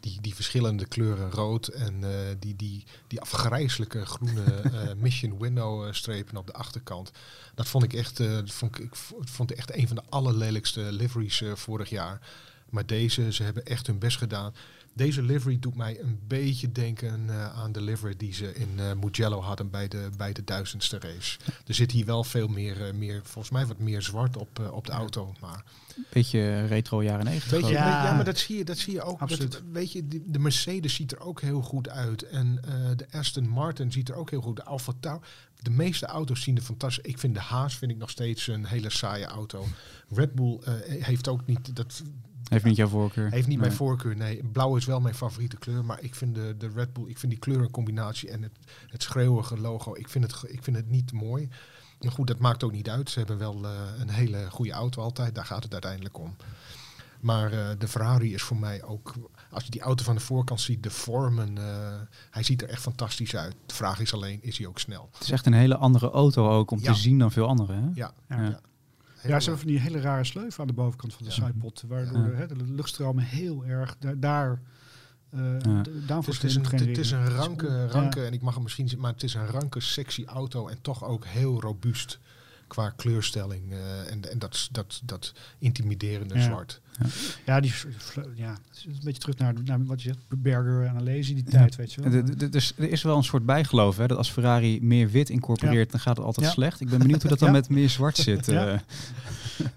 [0.00, 5.86] die, die verschillende kleuren rood en eh, die, die, die afgrijzelijke groene eh, Mission Window
[5.86, 7.10] eh, strepen op de achterkant.
[7.54, 8.96] Dat vond ik echt, eh, dat vond ik, ik
[9.28, 12.20] vond echt een van de allerlelijkste liveries eh, vorig jaar.
[12.70, 14.54] Maar deze, ze hebben echt hun best gedaan.
[14.94, 18.92] Deze livery doet mij een beetje denken eh, aan de livery die ze in eh,
[19.00, 21.38] Mugello hadden bij de, bij de duizendste race.
[21.66, 24.72] Er zit hier wel veel meer, eh, meer volgens mij wat meer zwart op, eh,
[24.72, 25.34] op de auto.
[25.40, 25.64] Maar
[26.12, 27.50] Beetje retro jaren 90.
[27.50, 27.72] Weet je, ook.
[27.72, 28.04] Ja.
[28.04, 28.14] ja.
[28.14, 29.20] maar dat zie je, dat zie je ook.
[29.20, 29.52] Absoluut.
[29.52, 32.22] Dat, weet je, die- de Mercedes ziet er ook heel goed uit.
[32.22, 34.66] En eh, de Aston Martin ziet er ook heel goed uit.
[34.66, 35.20] De Alfa Tauri.
[35.62, 37.04] De meeste auto's zien er fantastisch.
[37.04, 39.66] Ik vind de Haas vind ik nog steeds een hele saaie auto.
[40.08, 40.72] Red Bull eh,
[41.04, 42.02] heeft ook niet dat
[42.50, 43.30] Heeft niet jouw voorkeur.
[43.30, 43.66] heeft niet Nee.
[43.66, 44.16] mijn voorkeur.
[44.16, 47.18] Nee, blauw is wel mijn favoriete kleur, maar ik vind de, de Red Bull, ik
[47.18, 48.52] vind die kleurencombinatie en het,
[48.88, 51.48] het schreeuwige logo, ik vind het, ik vind het niet mooi.
[52.00, 53.10] Maar goed, dat maakt ook niet uit.
[53.10, 55.34] Ze hebben wel eh, een hele goede auto altijd.
[55.34, 56.36] Daar gaat het uiteindelijk om.
[57.20, 59.14] Maar eh, de Ferrari is voor mij ook,
[59.50, 61.64] als je die auto van de voorkant ziet, de vormen, eh,
[62.30, 63.54] hij ziet er echt fantastisch uit.
[63.66, 65.08] De vraag is alleen, is hij ook snel?
[65.12, 66.92] Het is echt een hele andere auto ook om Ja.
[66.92, 67.72] te zien dan veel andere.
[67.72, 67.88] Hè?
[67.94, 68.42] Ja, Ja.
[68.42, 68.60] Ja.
[69.22, 69.28] Ja.
[69.28, 71.36] Ja, ze hebben van die hele rare sleuven aan de bovenkant van de Ja.
[71.46, 72.28] sidepod, waardoor Ja.
[72.28, 74.60] de, hè, de luchtstromen heel erg da- daar
[75.34, 75.70] Uh, ja.
[76.16, 79.00] Het is, is, een, het is een ranke, ranke en ik mag hem misschien zien,
[79.00, 82.18] maar het is een ranke, sexy auto en toch ook heel robuust
[82.70, 86.42] qua kleurstelling uh, en, en dat, dat, dat intimiderende ja.
[86.42, 86.80] zwart.
[86.98, 87.06] Ja.
[87.44, 87.72] ja, die,
[88.34, 91.44] ja, het is een beetje terug naar, naar wat je zegt, Berger en Alesi, die
[91.44, 92.50] tijd, weet je wel.
[92.50, 96.00] Dus er is wel een soort bijgeloof, hè, dat als Ferrari meer wit incorporeert, dan
[96.00, 96.80] gaat het altijd slecht.
[96.80, 98.48] Ik ben benieuwd hoe dat dan met meer zwart zit.
[98.48, 98.78] Uh.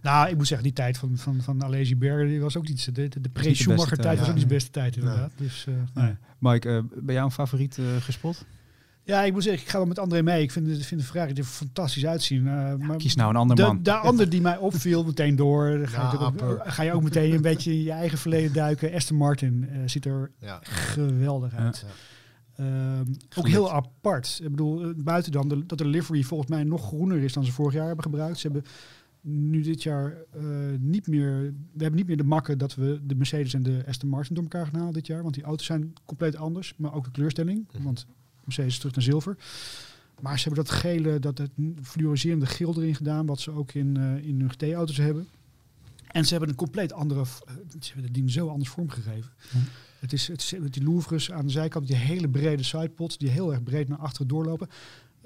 [0.02, 2.96] nou, ik moet zeggen, die tijd van, van, van Alesi Berger, die was ook niet,
[2.96, 5.32] de, de, de pre-Schumacher tijd was ook niet de beste tijd inderdaad.
[5.38, 6.16] Dus, uh, nee.
[6.40, 8.46] Mike, ben jou een favoriet gespot?
[9.06, 10.42] Ja, ik moet zeggen, ik ga wel met André mee.
[10.42, 12.46] Ik vind, de, vind de Ferrari er fantastisch uitzien.
[12.46, 13.78] Uh, ja, maar kies nou een ander man.
[13.78, 15.78] De, de ander die mij opviel, meteen door.
[15.78, 18.94] Dan ga, je ook, ga, je ook, meteen een beetje in je eigen verleden duiken.
[18.94, 20.60] Aston Martin uh, ziet er ja.
[20.62, 21.86] geweldig uit.
[22.60, 22.68] Uh,
[23.36, 24.40] ook heel apart.
[24.44, 27.52] Ik bedoel, buiten dan de, dat de livery volgens mij nog groener is dan ze
[27.52, 28.40] vorig jaar hebben gebruikt.
[28.40, 28.72] Ze hebben
[29.22, 30.18] nu dit jaar
[30.80, 31.54] niet meer...
[31.74, 34.44] We hebben niet meer de makken dat we de Mercedes en de Aston Martin door
[34.44, 35.22] elkaar gaan halen dit jaar.
[35.22, 36.74] Want die auto's zijn compleet anders.
[36.78, 37.68] Maar ook de kleurstelling.
[37.78, 37.84] Mm.
[37.84, 38.06] Want
[38.44, 39.38] Mercedes terug naar zilver.
[40.22, 41.52] Maar ze hebben dat gele, dat het
[41.82, 45.28] fluoriserende geel erin gedaan, wat ze ook in, uh, in hun GT-auto's hebben.
[46.08, 47.26] En ze hebben een compleet andere, uh,
[47.80, 49.32] ze hebben het ding zo anders vormgegeven.
[49.52, 49.58] Hm.
[50.00, 53.52] Het is, het is die louvres aan de zijkant, die hele brede sidepods, die heel
[53.52, 54.70] erg breed naar achteren doorlopen.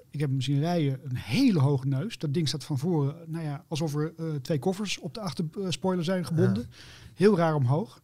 [0.09, 2.17] Ik heb hem zien rijden, een hele hoge neus.
[2.17, 6.03] Dat ding staat van voren, nou ja, alsof er uh, twee koffers op de achterspoiler
[6.03, 6.67] zijn gebonden.
[6.69, 6.77] Ja.
[7.13, 8.01] Heel raar omhoog.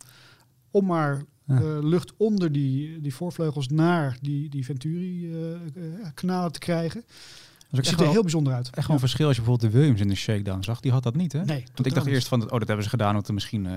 [0.72, 1.62] Om maar ja.
[1.62, 7.04] uh, lucht onder die, die voorvleugels naar die, die Venturi-kanalen uh, te krijgen.
[7.78, 8.66] Dat ziet er heel bijzonder uit.
[8.66, 9.00] Echt gewoon ja.
[9.00, 10.80] verschil als je bijvoorbeeld de Williams in de shakedown zag.
[10.80, 11.46] Die had dat niet, hè?
[11.46, 13.74] Nee, Want ik dacht eerst van, oh, dat hebben ze gedaan omdat er misschien, uh,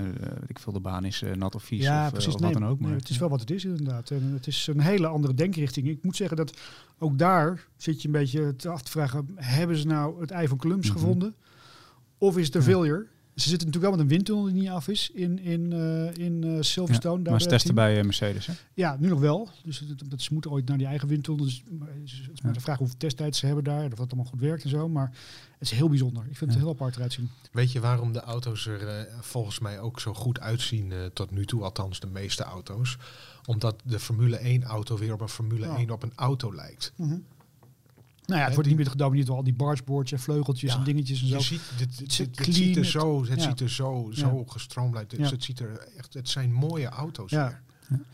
[0.47, 2.61] ik veel, de baan is uh, nat of vies ja, of, precies, of nee, wat
[2.61, 2.79] dan ook.
[2.79, 4.09] Maar nee, het is wel wat het is inderdaad.
[4.09, 5.87] En het is een hele andere denkrichting.
[5.87, 6.57] Ik moet zeggen dat
[6.97, 10.47] ook daar zit je een beetje te af te vragen, hebben ze nou het ei
[10.47, 11.01] van Columbus mm -hmm.
[11.01, 11.35] gevonden?
[12.17, 12.67] Of is het een ja.
[12.67, 13.05] failure?
[13.37, 16.45] Ze zitten natuurlijk wel met een windtunnel die niet af is in, in, uh, in
[16.45, 17.23] uh, Silverstone.
[17.23, 18.53] Ja, maar ze testen bij uh, Mercedes, hè?
[18.73, 19.49] Ja, nu nog wel.
[19.63, 21.45] Dus dat, dat, ze moeten ooit naar die eigen windtunnel.
[21.45, 23.85] Dus het is maar de vraag hoeveel testtijd ze hebben daar.
[23.85, 24.89] Of dat allemaal goed werkt en zo.
[24.89, 25.11] Maar
[25.57, 26.23] het is heel bijzonder.
[26.29, 27.29] Ik vind het heel apart eruit zien.
[27.51, 31.63] Weet je waarom de auto's er volgens mij ook zo goed uitzien tot nu toe?
[31.63, 32.97] Althans de meeste auto's.
[33.45, 35.75] Omdat de Formule 1 auto weer op een Formule ja.
[35.75, 36.93] 1 op een auto lijkt.
[36.95, 37.23] -hmm.
[38.27, 40.83] Nou ja, het wordt niet meer gedomineerd door al die bargeboards en vleugeltjes ja, en
[40.83, 41.37] dingetjes en zo.
[41.37, 43.49] Je ziet, dit, dit, dit, het ziet er zo, het ja.
[43.49, 44.51] ziet er zo, zo ja.
[44.51, 45.09] gestroomd uit.
[45.09, 47.47] Dus het ziet er echt, het zijn mooie auto's ja.
[47.47, 47.61] Weer.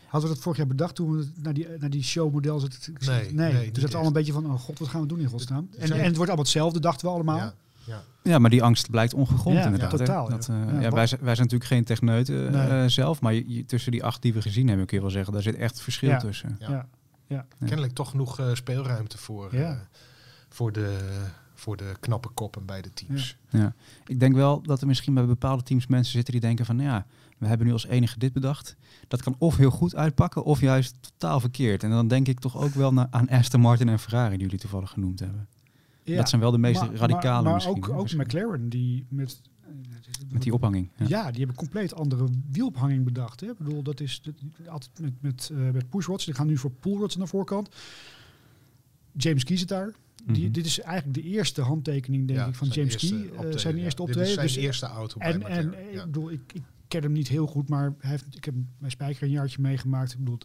[0.06, 2.94] Hadden we dat vorig jaar bedacht toen we naar die, naar die showmodel zaten?
[3.06, 3.52] Nee, nee.
[3.52, 5.68] nee dus dat al een beetje van, oh god, wat gaan we doen in godsnaam?
[5.78, 7.38] En, en het wordt allemaal hetzelfde, dachten we allemaal.
[7.38, 7.54] Ja.
[7.86, 8.02] Ja.
[8.22, 9.90] ja, maar die angst blijkt ongegrond ja, inderdaad.
[9.90, 10.28] Ja, totaal.
[10.28, 10.90] Dat, uh, ja.
[10.90, 12.82] wij, wij, zijn natuurlijk geen techneuten nee.
[12.82, 15.12] uh, zelf, maar je, je, tussen die acht die we gezien hebben, kun je wel
[15.12, 16.56] zeggen, daar zit echt verschil tussen.
[16.60, 16.88] Ja.
[17.34, 17.46] Ja.
[17.66, 19.56] Kennelijk toch genoeg uh, speelruimte voor.
[19.56, 19.88] Ja
[20.54, 20.98] voor de,
[21.54, 23.36] voor de knappe koppen bij de teams.
[23.50, 23.58] Ja.
[23.58, 23.74] ja.
[24.06, 26.88] ik denk wel dat er misschien bij bepaalde teams mensen zitten die denken van, nou
[26.88, 27.06] ja,
[27.38, 28.76] we hebben nu als enige dit bedacht.
[29.08, 31.82] Dat kan of heel goed uitpakken of juist totaal verkeerd.
[31.82, 34.58] En dan denk ik toch ook wel naar, aan Aston Martin en Ferrari, die jullie
[34.58, 35.48] toevallig genoemd hebben.
[36.02, 37.92] Ja, dat zijn wel de meest maar, radicale maar, maar misschien.
[37.92, 39.40] ook, ook McLaren, die met...
[40.30, 40.90] Met die ophanging.
[40.96, 41.06] Ja.
[41.08, 41.30] ja.
[41.30, 43.40] die hebben compleet andere wielophanging bedacht.
[43.40, 43.50] Hè.
[43.50, 44.34] Ik bedoel, dat is dat,
[44.66, 46.24] altijd met, met, uh, met pushrods.
[46.24, 47.68] Die gaan nu voor pullrods aan de voorkant.
[49.12, 49.94] James Key zit daar.
[50.24, 50.52] Die, mm -hmm.
[50.52, 53.10] Dit is eigenlijk de eerste handtekening, denk ja, ik, van James Key.
[53.10, 54.32] Uh, zijn eerste ja, optreden.
[54.32, 56.00] zijn dus, eerste auto en, bij en, ja.
[56.00, 58.90] ik bedoel, ik, ik, ken hem niet heel goed, maar hij heeft, ik heb bij
[58.90, 60.12] Spijker een jaartje meegemaakt.
[60.12, 60.38] Ik bedoel,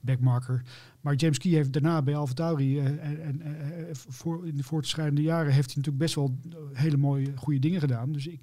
[0.00, 0.62] backmarker.
[1.00, 5.22] Maar James Key heeft daarna bij AlphaTauri uh, en, en uh, voor, in de voortschrijdende
[5.22, 6.38] jaren heeft hij natuurlijk best wel
[6.72, 8.12] hele mooie, goede dingen gedaan.
[8.12, 8.40] Dus ik,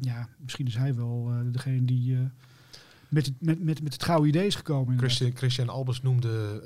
[0.00, 2.16] ja, misschien is hij wel degene die
[3.08, 4.98] met, het, met, met, met het gouden idee is gekomen.
[4.98, 6.62] Christian, Christian Albers noemde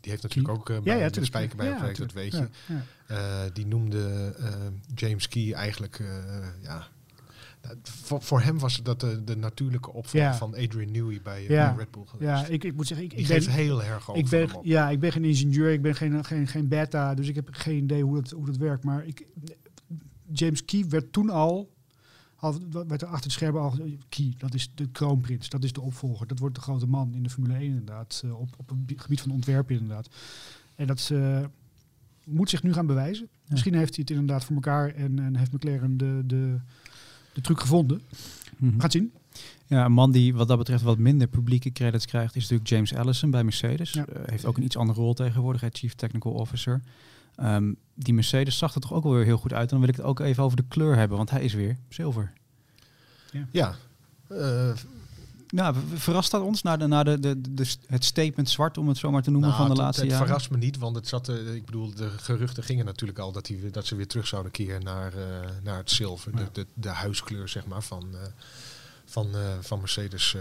[0.00, 3.50] die heeft natuurlijk ook uh, bij ja, ja, de spijker bij ja, dat weet je.
[3.52, 4.34] Die noemde
[4.94, 6.02] James Key eigenlijk,
[6.62, 6.88] ja,
[7.82, 11.90] voor, voor hem was dat de, de natuurlijke opvolger van Adrian Newey bij, bij, Red
[11.90, 12.30] Bull geweest.
[12.30, 15.00] Ja, ik, ik moet zeggen, ik, ik ben, heel erg over ik ben, Ja, ik
[15.00, 18.14] ben geen ingenieur, ik ben geen, geen, geen beta, dus ik heb geen idee hoe
[18.14, 18.84] dat, hoe dat werkt.
[18.84, 19.26] Maar ik,
[20.32, 21.70] James Key werd toen al
[22.40, 23.74] al, werd er achter het scherm al
[24.08, 26.26] Key, dat is de kroonprins, dat is de opvolger.
[26.26, 29.20] Dat wordt de grote man in de Formule 1 inderdaad, uh, op, op het gebied
[29.20, 30.08] van ontwerpen inderdaad.
[30.74, 31.44] En dat uh,
[32.24, 33.28] moet zich nu gaan bewijzen.
[33.30, 33.48] Ja.
[33.48, 36.60] Misschien heeft hij het inderdaad voor elkaar en, en heeft McLaren de, de,
[37.40, 38.02] de truc gevonden.
[38.56, 38.80] Mm -hmm.
[38.80, 39.12] Gaat zien.
[39.66, 42.94] Ja, een man die wat dat betreft wat minder publieke credits krijgt, is natuurlijk James
[42.94, 43.92] Allison bij Mercedes.
[43.92, 44.06] Ja.
[44.08, 46.80] Uh, heeft ook een iets andere rol tegenwoordig, het Chief Technical Officer.
[47.42, 49.62] Um, die Mercedes zag er toch ook wel weer heel goed uit.
[49.62, 51.76] En dan wil ik het ook even over de kleur hebben, want hij is weer
[51.88, 52.32] zilver.
[53.32, 53.46] Ja.
[53.50, 53.76] ja.
[54.32, 54.72] Uh,
[55.50, 58.96] nou, verrast dat ons naar, de, naar de, de, de, het statement zwart, om het
[58.96, 60.26] zo maar te noemen, nou, van de het, laatste het jaren?
[60.26, 63.32] Het verrast me niet, want het zat, uh, ik bedoel, de geruchten gingen natuurlijk al
[63.32, 65.24] dat, die, dat ze weer terug zouden keren naar, uh,
[65.62, 66.32] naar het zilver.
[66.32, 66.38] Ja.
[66.38, 68.14] De, de, de, huiskleur, zeg maar, van,
[69.04, 69.28] van,
[69.60, 70.36] van Mercedes.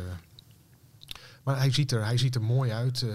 [1.43, 3.05] Maar hij ziet er, hij ziet er mooi uit.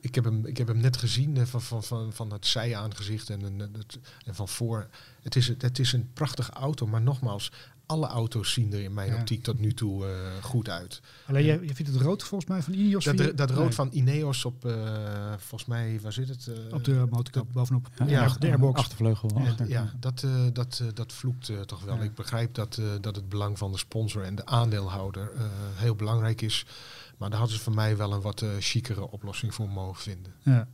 [0.00, 3.42] Ik heb hem, ik heb hem net gezien van, van, van, van het zijaangezicht en,
[3.42, 3.84] en,
[4.24, 4.88] en van voor.
[5.22, 7.52] Het is, het is een prachtige auto, maar nogmaals,
[7.86, 11.00] alle auto's zien er in mijn optiek tot nu toe uh, goed uit.
[11.26, 13.04] Alleen je, je vindt het rood volgens mij van Ineos?
[13.04, 14.72] Dat, dat rood van Ineos op, uh,
[15.36, 16.46] volgens mij, waar zit het?
[16.46, 17.88] Uh, op de motorkap bovenop.
[17.96, 18.78] Ja, ja, de airbox.
[18.78, 19.30] Achtervleugel.
[19.34, 22.02] Ja, ja dat, dat, dat vloekt toch wel.
[22.02, 25.30] Ik begrijp dat, dat het belang van de sponsor en de aandeelhouder
[25.74, 26.66] heel belangrijk is.
[27.18, 30.32] Maar daar hadden ze voor mij wel een wat chicere oplossing voor mogen vinden.
[30.42, 30.68] Ja.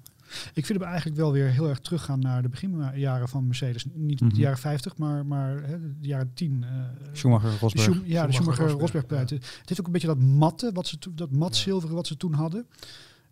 [0.55, 3.87] Ik vind hem eigenlijk wel weer heel erg teruggaan naar de beginjaren van Mercedes.
[3.95, 6.63] Niet mm de jaren 50, maar, maar hè, de jaren 10.
[6.63, 6.69] Uh,
[7.13, 8.03] Schumacher, Rosberg.
[8.03, 8.93] De ja, de Schumacher, Rosberg.
[8.93, 9.31] Rosberg Het
[9.65, 12.67] heeft ook een beetje dat matte, wat ze dat mat zilveren wat ze toen hadden.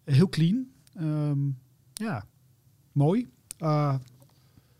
[0.05, 0.67] Heel clean.
[1.01, 1.59] Um,
[1.95, 2.25] ja,
[2.93, 3.27] mooi.
[3.59, 3.95] Uh,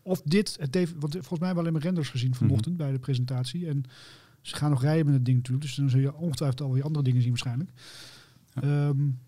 [0.01, 2.77] of dit, het heeft, want volgens mij hebben we alleen maar renders gezien vanochtend mm
[2.77, 3.67] bij de presentatie.
[3.67, 3.83] En
[4.41, 5.65] ze gaan nog rijden met het ding natuurlijk.
[5.65, 7.69] Dus dan zul je ongetwijfeld alweer andere dingen zien waarschijnlijk.
[8.53, 8.87] Ja.
[8.87, 9.19] Um,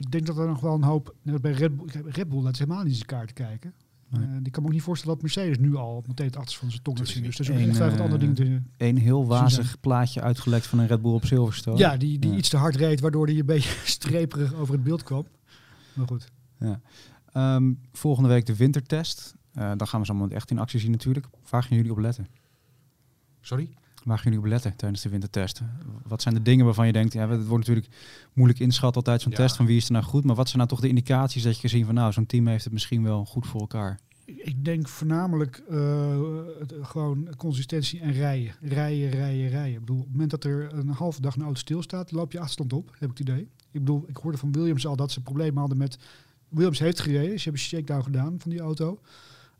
[0.00, 1.14] ik denk dat er nog wel een hoop.
[1.22, 3.74] Net bij Red Bull, Red Bull dat is helemaal niet zijn kaart te kijken.
[4.08, 4.28] Nee.
[4.28, 6.70] Uh, ik kan me ook niet voorstellen dat Mercedes nu al meteen het achter van
[6.70, 7.22] zijn tong laat zien.
[7.22, 10.86] Dus er is ongetwijfeld uh, andere dingen te Een heel wazig plaatje uitgelekt van een
[10.86, 11.78] Red Bull op Silverstone.
[11.78, 15.02] Ja, die, die iets te hard reed, waardoor hij een beetje streperig over het beeld
[15.02, 15.26] kwam.
[15.92, 16.28] Maar goed.
[16.58, 16.80] Ja.
[17.56, 19.34] Um, volgende week de wintertest.
[19.54, 21.26] Uh, dan gaan we ze allemaal echt in actie zien natuurlijk.
[21.50, 22.26] Waar gaan jullie op letten?
[23.40, 23.70] Sorry?
[24.04, 25.62] Waar gaan jullie op letten tijdens de wintertest?
[26.06, 27.94] Wat zijn de dingen waarvan je denkt, ja, het wordt natuurlijk
[28.32, 30.68] moeilijk inschat altijd zo'n test van wie is er nou goed, maar wat zijn nou
[30.68, 33.46] toch de indicaties dat je gezien van nou, zo'n team heeft het misschien wel goed
[33.46, 33.98] voor elkaar?
[34.24, 36.18] Ik denk voornamelijk uh,
[36.82, 38.54] gewoon consistentie en rijden.
[38.60, 39.72] Rijden, rijden, rijden.
[39.72, 42.40] Ik bedoel, op het moment dat er een halve dag een auto stilstaat, loop je
[42.40, 43.48] afstand op, heb ik het idee.
[43.70, 45.98] Ik bedoel, ik hoorde van Williams al dat ze problemen hadden met...
[46.48, 49.00] Williams heeft gereden, ze hebben een shakedown gedaan van die auto.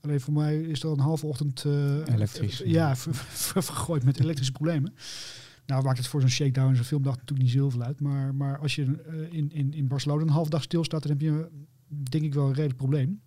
[0.00, 1.72] Alleen voor mij is er een halve ochtend uh,
[2.06, 2.62] elektrisch.
[2.64, 2.96] ja,
[3.52, 4.94] vergooid met elektrische problemen.
[5.66, 8.00] Nou maakt het voor zo'n shakedown, zo'n filmdag natuurlijk niet zoveel uit.
[8.00, 11.20] Maar, maar als je uh, in, in, in Barcelona een halve dag stilstaat, dan heb
[11.20, 11.48] je
[11.88, 13.20] denk ik wel een redelijk probleem.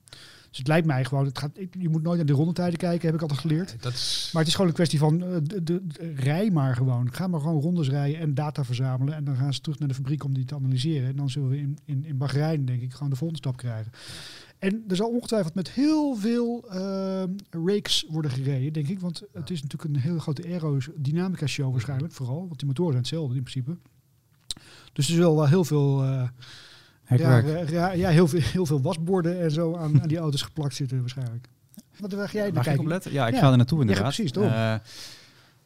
[0.50, 3.16] Dus het lijkt mij gewoon, het gaat, je moet nooit naar de rondetijden kijken, heb
[3.16, 3.76] ik altijd geleerd.
[3.82, 4.30] dat is...
[4.34, 5.82] Maar het is gewoon een kwestie van, de, de,
[6.16, 7.14] rij maar gewoon.
[7.14, 9.14] Ga maar gewoon rondes rijden en data verzamelen.
[9.14, 11.10] En dan gaan ze terug naar de fabriek om die te analyseren.
[11.10, 13.92] En dan zullen we in, in, in Bahrein, denk ik, gewoon de volgende stap krijgen.
[14.64, 19.00] En er zal ongetwijfeld met heel veel uh, rakes worden gereden, denk ik.
[19.00, 22.48] Want het is natuurlijk een hele grote aerodynamica show waarschijnlijk, vooral.
[22.48, 23.78] Want die motoren zijn hetzelfde in principe.
[24.94, 26.04] Dus er zullen wel heel veel...
[26.04, 26.24] Uh,
[27.08, 27.38] ja,
[27.70, 31.00] ja, ja, heel veel, heel veel wasborden en zo aan, aan die auto's geplakt zitten
[31.00, 31.48] waarschijnlijk.
[32.00, 33.12] Wat waar jij naar kijken?
[33.12, 34.16] Ja, ik ga er naartoe inderdaad.
[34.16, 34.80] Ja, precies, toch?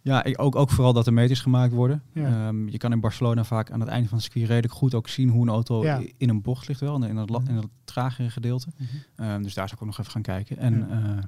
[0.08, 2.02] Ja, ook, ook vooral dat er meters gemaakt worden.
[2.14, 5.08] Um, je kan in Barcelona vaak aan het einde van het circuit redelijk goed ook
[5.08, 5.82] zien hoe een auto
[6.18, 8.68] in een bocht ligt wel, in het, in het tragere gedeelte.
[8.78, 9.30] Mm -hmm.
[9.30, 10.58] um, dus daar zou ik ook nog even gaan kijken.
[10.58, 11.24] En ja, uh,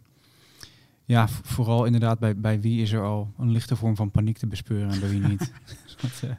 [1.06, 4.48] ja vooral inderdaad bij, bij wie is er al een lichte vorm van paniek te
[4.48, 5.52] bespeuren en bij wie niet.
[6.02, 6.30] want, uh,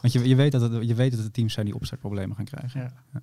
[0.00, 2.44] want je, je, weet dat het, je weet dat de teams zijn die opstartproblemen gaan
[2.44, 2.92] krijgen.
[3.12, 3.22] Ja.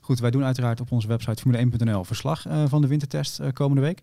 [0.00, 4.02] Goed, wij doen uiteraard op onze website formule1.nl verslag uh, van de wintertest komende week.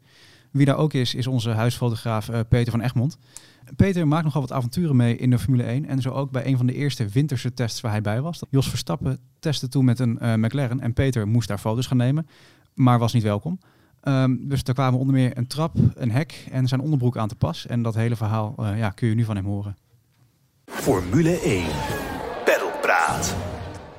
[0.52, 3.18] Wie daar ook is, is onze huisfotograaf Peter van Egmond.
[3.76, 5.86] Peter maakt nogal wat avonturen mee in de Formule 1.
[5.86, 8.42] En zo ook bij een van de eerste winterse tests waar hij bij was.
[8.50, 10.80] Jos Verstappen testte toen met een uh, McLaren.
[10.80, 12.28] En Peter moest daar foto's gaan nemen,
[12.74, 13.60] maar was niet welkom.
[14.04, 17.36] Um, dus daar kwamen onder meer een trap, een hek en zijn onderbroek aan te
[17.36, 17.66] pas.
[17.66, 19.78] En dat hele verhaal uh, ja, kun je nu van hem horen.
[20.66, 21.66] Formule 1.
[22.46, 23.36] Pedalpraat.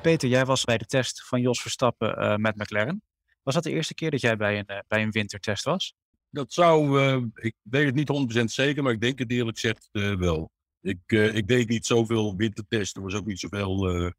[0.03, 3.03] Peter, jij was bij de test van Jos Verstappen uh, met McLaren.
[3.43, 5.95] Was dat de eerste keer dat jij bij een, bij een wintertest was?
[6.31, 9.89] Dat zou, uh, ik weet het niet 100% zeker, maar ik denk het eerlijk gezegd
[9.93, 10.51] uh, wel.
[10.81, 14.13] Ik, uh, ik deed niet zoveel wintertesten, er was ook niet zoveel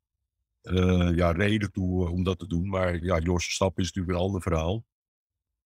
[1.15, 2.69] ja, reden toe om dat te doen.
[2.69, 4.83] Maar ja, Jos Stap is natuurlijk een ander verhaal.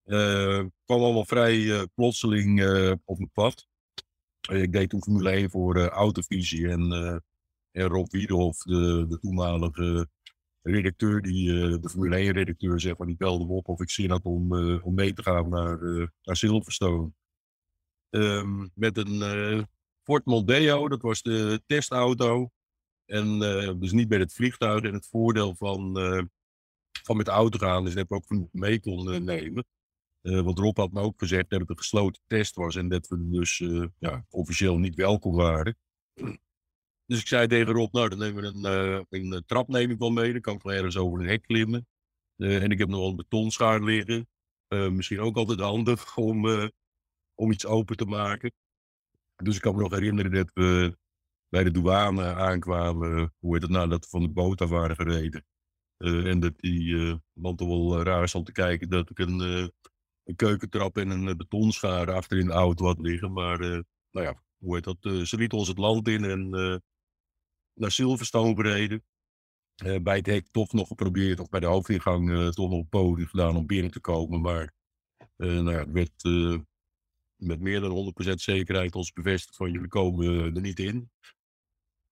[0.04, 2.60] Het kwam allemaal vrij plotseling
[3.04, 3.66] op mijn pad.
[4.50, 6.92] ik deed toen Formule 1 voor Autovisie en,
[7.70, 10.08] en Rob Wiedhoff, de, de toenmalige
[10.66, 13.90] redacteur, die, uh, de Formule 1 redacteur, zeg maar, die belde me op of ik
[13.90, 17.12] zin had om, uh, om mee te gaan naar, uh, naar Silverstone.
[18.10, 19.66] Um, met een
[20.02, 22.50] Ford Mondeo, dat was de testauto.
[23.06, 23.38] En
[23.78, 24.82] dus niet met het vliegtuig.
[24.82, 25.94] En het voordeel van,
[27.02, 29.66] van met de auto gaan is dat we ook genoeg mee konden nemen.
[30.20, 33.30] want Rob had me ook gezegd dat het een gesloten test was en dat we
[33.30, 33.58] dus
[33.98, 35.76] ja, officieel niet welkom waren.
[37.06, 39.90] Dus ik zei tegen Rob, nou dan nemen we een, uh, een eh, trap neem
[39.90, 40.32] ik wel mee.
[40.32, 41.86] Dan kan ik wel ergens over een hek klimmen.
[42.36, 44.28] Uh, en ik heb nog wel een betonschaar liggen.
[44.68, 46.46] Misschien ook altijd handig om,
[47.34, 48.52] om iets open te maken.
[49.36, 50.98] Dus ik kan me nog herinneren dat we
[51.48, 53.34] bij de douane aankwamen.
[53.38, 55.44] Hoe heet het nou, dat we van de boot af waren gereden.
[55.98, 59.40] en dat die man toch wel raar stond te kijken dat ik een,
[60.24, 63.32] een keukentrap en een betonschaar achter in de auto had liggen.
[63.32, 65.28] Maar nou ja, hoe heet dat?
[65.28, 66.50] ze lieten ons het land in en
[67.76, 69.04] naar Silverstone gereden.
[70.02, 73.56] bij het hek toch nog geprobeerd, of bij de hoofdingang toch nog een poging gedaan
[73.56, 74.40] om binnen te komen.
[74.40, 74.72] Maar
[75.36, 76.22] nou ja, het werd
[77.36, 81.10] met meer dan 100% zekerheid ons bevestigd van jullie komen er niet in.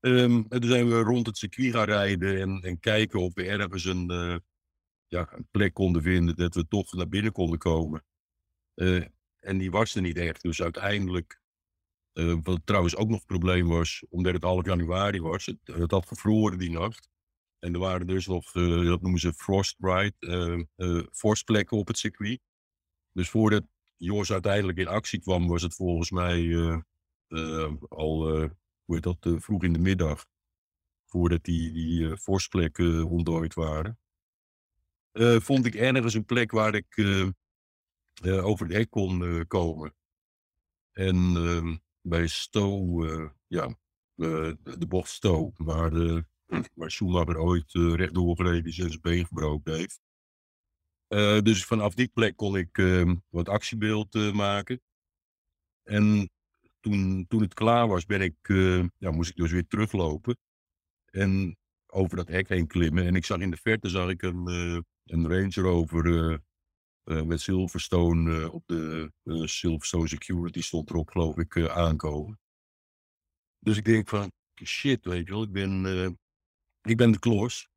[0.00, 3.46] Ehm, en toen zijn we rond het circuit gaan rijden en, en kijken of we
[3.46, 4.06] ergens een,
[5.06, 8.04] ja, een plek konden vinden dat we toch naar binnen konden komen.
[9.38, 10.42] en die was er niet echt.
[10.42, 11.42] Dus uiteindelijk
[12.14, 15.46] uh, wat trouwens ook nog een probleem was, omdat het half januari was.
[15.46, 17.08] Het, had gevroren die nacht.
[17.58, 22.40] En er waren dus nog, uh, dat noemen ze frostbite, uh, vorstplekken op het circuit.
[23.12, 23.64] Dus voordat
[23.96, 26.56] Jos uiteindelijk in actie kwam, was het volgens mij
[27.88, 28.28] al,
[28.84, 30.26] hoe heet dat, vroeg in de middag.
[31.06, 33.98] Voordat die, die vorstplekken ontdooid waren.
[35.42, 36.98] vond ik ergens een plek waar ik
[38.22, 39.94] over de hek kon komen.
[40.92, 43.76] En ehm, bij Stowe, uh, ja,
[44.14, 46.24] de bocht Stowe, waar, de,
[46.74, 50.00] waar Schumacher ooit uh, rechtdoor gereden is en zijn been gebroken heeft.
[51.44, 54.80] dus vanaf die plek kon ik ehm, wat actiebeeld maken.
[55.82, 56.30] En
[56.80, 58.36] toen, toen het klaar was, ben ik,
[58.98, 60.36] ja, moest ik dus weer teruglopen.
[61.04, 63.06] En over dat hek heen klimmen.
[63.06, 64.46] En ik zag in de verte zag ik een,
[65.04, 66.40] een Range Rover
[67.04, 72.40] met Silverstone uh, op de uh, Silverstone Security stond erop, geloof ik, aankomen.
[73.58, 74.32] Dus ik denk van,
[74.64, 75.84] shit, weet je wel, ik ben,
[76.82, 77.68] ik ben de klos.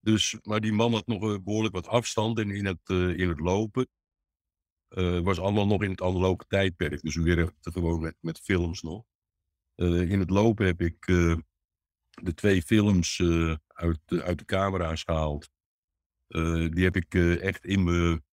[0.00, 3.88] Dus, maar die man had nog behoorlijk wat afstand en in het, in het lopen.
[5.22, 9.04] was allemaal nog in het analoge tijdperk, dus we werkten gewoon met, met films nog.
[9.74, 11.06] in het lopen heb ik
[12.22, 13.22] de twee films
[13.66, 15.50] uit, uit de camera's gehaald.
[16.72, 18.25] die heb ik echt in mijn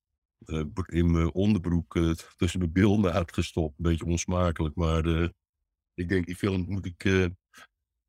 [0.86, 3.78] in mijn onderbroek uh, tussen mijn bilden uitgestopt.
[3.78, 5.30] Een beetje onsmakelijk, maar uh,
[5.94, 7.04] ik denk die film moet ik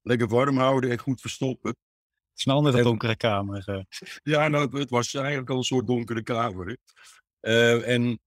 [0.02, 1.76] lekker warm houden en goed verstoppen.
[2.32, 3.86] Snel met een donkere kamer.
[4.22, 6.78] Ja, nou, het was eigenlijk al een soort donkere kamer.
[7.84, 8.20] en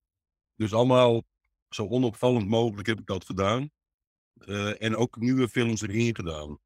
[0.54, 1.22] dus allemaal
[1.68, 3.70] zo onopvallend mogelijk heb ik dat gedaan.
[4.78, 6.58] en ook nieuwe films erin gedaan.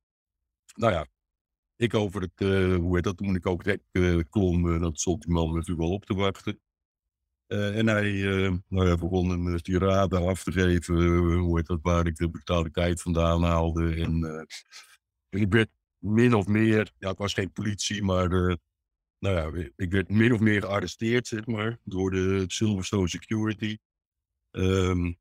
[0.74, 1.06] Nou ja,
[1.76, 2.38] ik over het,
[2.78, 5.92] hoe heet dat, toen ik ook het hek klom, dat stond die man natuurlijk wel
[5.92, 6.60] op te wachten.
[7.52, 12.06] Uh, en hij uh, nou begon een tirade af te geven, hoe heet dat, waar
[12.06, 13.94] ik de brutaliteit vandaan haalde.
[13.94, 14.46] En
[15.28, 18.28] ik werd min of meer, ja, het was geen politie, maar
[19.18, 23.78] nou ja, ik werd min of meer gearresteerd, zeg maar, door de Silverstone Security.
[24.50, 25.18] Um,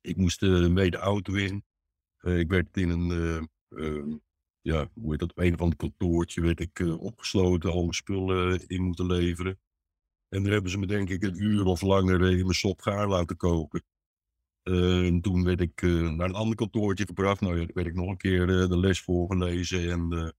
[0.00, 1.64] ik moest mee de auto in.
[2.20, 3.10] ik werd in een,
[3.68, 4.16] ehm,
[4.60, 8.82] ja, hoe heet dat, een of ander kantoortje werd ik opgesloten, al mijn spullen in
[8.82, 9.58] moeten leveren.
[10.28, 13.08] En daar hebben ze me denk ik een uur of langer in mijn sop gaar
[13.08, 13.84] laten koken.
[14.68, 17.40] Uh, en toen werd ik uh, naar een ander kantoortje gebracht.
[17.40, 19.90] Nou ja, werd ik nog een keer uh, de les voorgelezen.
[19.90, 20.34] En,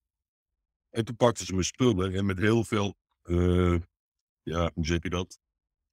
[0.90, 2.14] en toen pakten ze mijn spullen.
[2.14, 2.96] En met heel veel,
[4.42, 5.40] ja, hoe zeg je dat?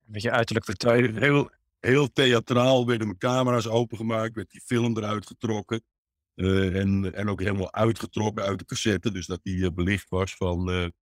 [0.07, 1.17] Een beetje uiterlijk vertuigen.
[1.23, 4.35] Heel, heel theatraal werden mijn camera's opengemaakt.
[4.35, 5.85] Werd die film eruit getrokken.
[6.35, 9.13] en, en ook helemaal uitgetrokken uit de cassette.
[9.13, 10.93] Dus dat die belicht was van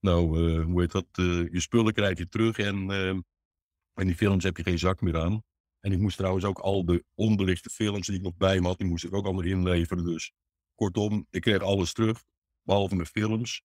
[0.00, 1.06] nou, uh, hoe heet dat?
[1.20, 5.00] Uh, je spullen krijg je terug en, uh, en die films heb je geen zak
[5.00, 5.42] meer aan.
[5.80, 8.78] En ik moest trouwens ook al de onbelichte films die ik nog bij me had,
[8.78, 10.04] die moest ik ook allemaal inleveren.
[10.04, 10.32] Dus
[10.74, 12.24] kortom, ik kreeg alles terug,
[12.62, 13.62] behalve mijn films.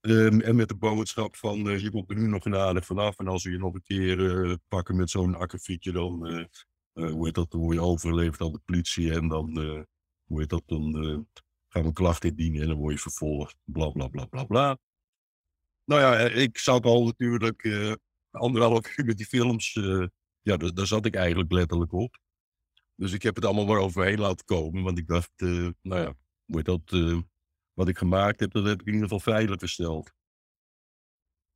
[0.00, 3.18] Um, en met de boodschap van, je komt er nu nog aardig vanaf.
[3.18, 6.46] En als we je nog een keer pakken met zo'n akkefietje, dan,
[6.92, 9.12] hoe heet dat, word je overgeleverd aan de politie.
[9.12, 9.58] En dan,
[10.24, 10.92] hoe heet dat, dan
[11.68, 13.56] gaan we klachten indienen en dan word je vervolgd.
[13.64, 14.78] Bla, bla, bla, bla, bla.
[15.86, 17.94] Nou ja, eh, ik zat al natuurlijk uh,
[18.30, 19.74] anderhalf uur met die films.
[19.74, 20.06] Uh,
[20.40, 22.18] ja, daar, zat ik eigenlijk letterlijk op.
[22.94, 24.82] Dus ik heb het allemaal maar overheen laten komen.
[24.82, 26.90] Want ik dacht, nou ja, moet dat,
[27.72, 30.12] wat ik gemaakt heb, dat heb ik in ieder geval veilig gesteld.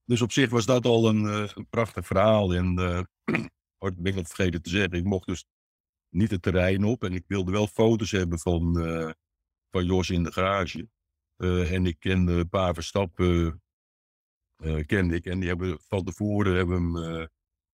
[0.04, 2.54] Dus op zich was dat al een, prachtig verhaal.
[2.54, 2.78] En
[3.78, 5.44] oh, ik ben nog vergeten te zeggen, ik mocht dus
[6.08, 7.04] niet het terrein op.
[7.04, 8.74] En ik wilde wel foto's hebben van,
[9.70, 10.88] van Jos in de garage.
[11.36, 13.60] en ik kende een paar Verstappen
[14.86, 15.26] kende ik.
[15.26, 17.26] En die hebben van tevoren, hebben hem, uh,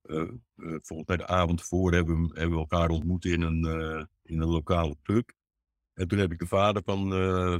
[0.05, 3.65] uh, volgens mij de avond tevoren, hebben, hebben we elkaar ontmoet in een,
[4.23, 5.33] in een lokale pub.
[5.93, 7.11] En toen heb ik de vader van,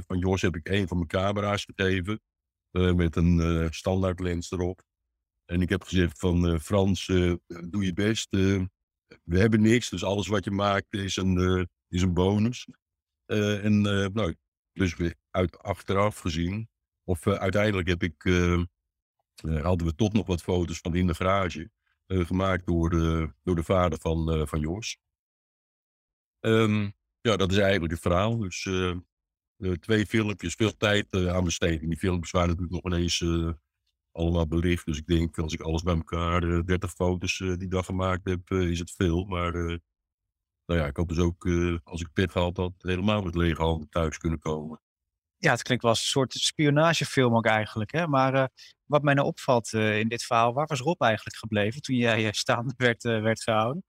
[0.07, 2.21] van Jos heb ik een van mijn camera's gegeven.
[2.71, 4.83] met een standaard lens erop.
[5.45, 7.05] En ik heb gezegd van Frans,
[7.45, 8.29] doe je best.
[8.29, 12.67] we hebben niks, dus alles wat je maakt is een, is een bonus.
[13.25, 14.35] en nou,
[14.71, 14.95] dus
[15.31, 16.69] uit, achteraf gezien,
[17.03, 18.23] of uiteindelijk heb ik
[19.41, 21.69] hadden we toch nog wat foto's van in de garage.
[22.07, 24.97] Uh, gemaakt door de, door de vader van, uh, van Jos.
[26.39, 28.37] Um, ja, dat is eigenlijk het verhaal.
[28.37, 28.69] Dus
[29.79, 31.79] twee filmpjes, veel tijd aan besteed.
[31.79, 33.23] die filmpjes waren natuurlijk nog ineens
[34.11, 34.85] allemaal belicht.
[34.85, 38.79] Dus ik denk, als ik alles bij elkaar, 30 foto's die dag gemaakt heb, is
[38.79, 39.25] het veel.
[39.25, 39.51] Maar
[40.65, 41.47] nou ja, ik hoop dus ook,
[41.83, 44.81] als ik pit gehad had, helemaal met lege handen thuis kunnen komen.
[45.37, 47.91] Ja, het klinkt wel als een soort spionagefilm ook eigenlijk.
[47.91, 48.07] Hè?
[48.07, 48.49] Maar
[48.83, 52.73] wat mij nou opvalt in dit verhaal, waar was Rob eigenlijk gebleven toen jij staande
[52.85, 53.83] werd, werd gehouden?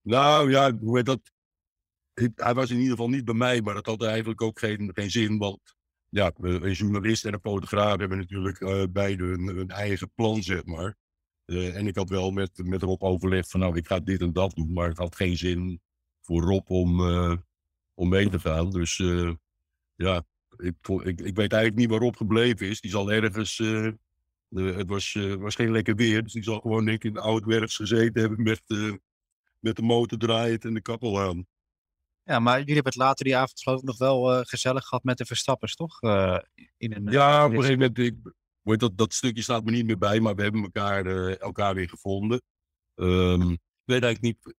[0.00, 1.20] Nou ja, hoe dat?
[2.34, 5.10] Hij was in ieder geval niet bij mij, maar dat had eigenlijk ook geen, geen
[5.10, 5.38] zin.
[5.38, 5.60] Want
[6.08, 8.58] ja, een journalist en een fotograaf hebben natuurlijk
[8.92, 10.96] beide hun, eigen plan, zeg maar.
[11.44, 14.54] En ik had wel met, met Rob overlegd van nou, ik ga dit en dat
[14.54, 14.72] doen.
[14.72, 15.80] Maar het had geen zin
[16.22, 17.00] voor Rob om,
[17.94, 18.70] om mee te gaan.
[18.70, 18.96] Dus
[19.94, 20.24] ja,
[20.56, 22.80] ik, ik, ik weet eigenlijk niet waar Rob gebleven is.
[22.80, 23.58] Die zal ergens...
[24.54, 27.44] het was, was geen lekker weer, dus die zal gewoon denk ik in de oud
[27.44, 28.62] werks gezeten hebben met,
[29.60, 31.46] met de motor draaiend en de kappel aan.
[32.22, 35.04] Ja, maar jullie hebben het later die avond geloof ik nog wel uh, gezellig gehad
[35.04, 36.02] met de Verstappers, toch?
[36.02, 36.38] Uh,
[36.76, 38.14] in een, ja, op een gegeven moment, ik,
[38.60, 41.74] weet dat, dat stukje staat me niet meer bij, maar we hebben elkaar, uh, elkaar
[41.74, 42.42] weer gevonden.
[42.94, 44.54] Um, ik weet eigenlijk niet,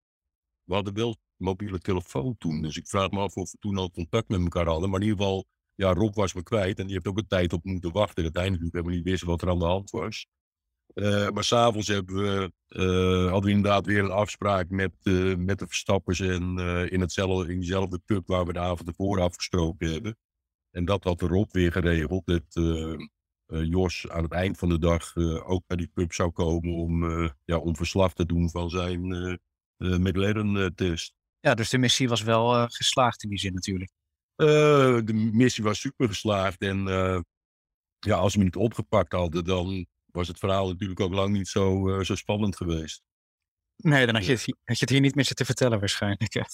[0.64, 3.92] we hadden wel mobiele telefoon toen, dus ik vraag me af of we toen al
[3.92, 4.90] contact met elkaar hadden.
[4.90, 5.46] Maar in ieder geval,
[5.78, 8.24] ja, Rob was me kwijt en die heeft ook een tijd op moeten wachten.
[8.24, 10.28] Uiteindelijk hebben we niet wisten wat er aan de hand was.
[10.94, 15.60] Uh, maar s'avonds hebben we, uh, hadden we inderdaad weer een afspraak met, uh, met
[15.60, 16.58] de Verstappers en,
[16.90, 20.18] in, hetzelfde, in dezelfde pub waar we de avond ervoor afgesproken hebben.
[20.72, 22.26] En dat had Rob weer geregeld.
[22.26, 22.44] Dat
[23.48, 25.16] Jos aan het eind van de dag
[25.46, 27.12] ook naar die pub zou komen om,
[27.44, 29.02] ja, om verslag te doen van zijn
[29.78, 31.14] McLaren-test.
[31.40, 33.92] Ja, dus de missie was wel geslaagd in die zin natuurlijk.
[34.38, 36.88] De missie was super geslaagd en
[38.00, 41.48] ja, als we me niet opgepakt hadden, dan was het verhaal natuurlijk ook lang niet
[41.48, 43.02] zo, uh, zo spannend geweest.
[43.76, 46.46] Nee, dan had je, het, had je het hier niet meer zitten vertellen waarschijnlijk.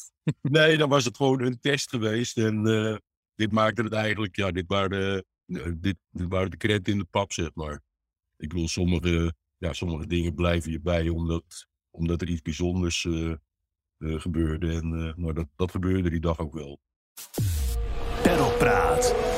[0.41, 2.37] nee, dan was het gewoon een test geweest.
[2.37, 2.95] En uh,
[3.35, 7.05] dit maakte het eigenlijk, ja, dit waren, uh, dit, dit waren de krenten in de
[7.05, 7.81] pap, zeg maar.
[8.37, 13.07] Ik bedoel, sommige, ja, sommige dingen blijven je bij omdat, omdat er iets bijzonders
[13.97, 14.71] gebeurde.
[14.71, 16.79] En nou, dat, dat gebeurde die dag ook wel.
[18.33, 19.32] Borderpraat.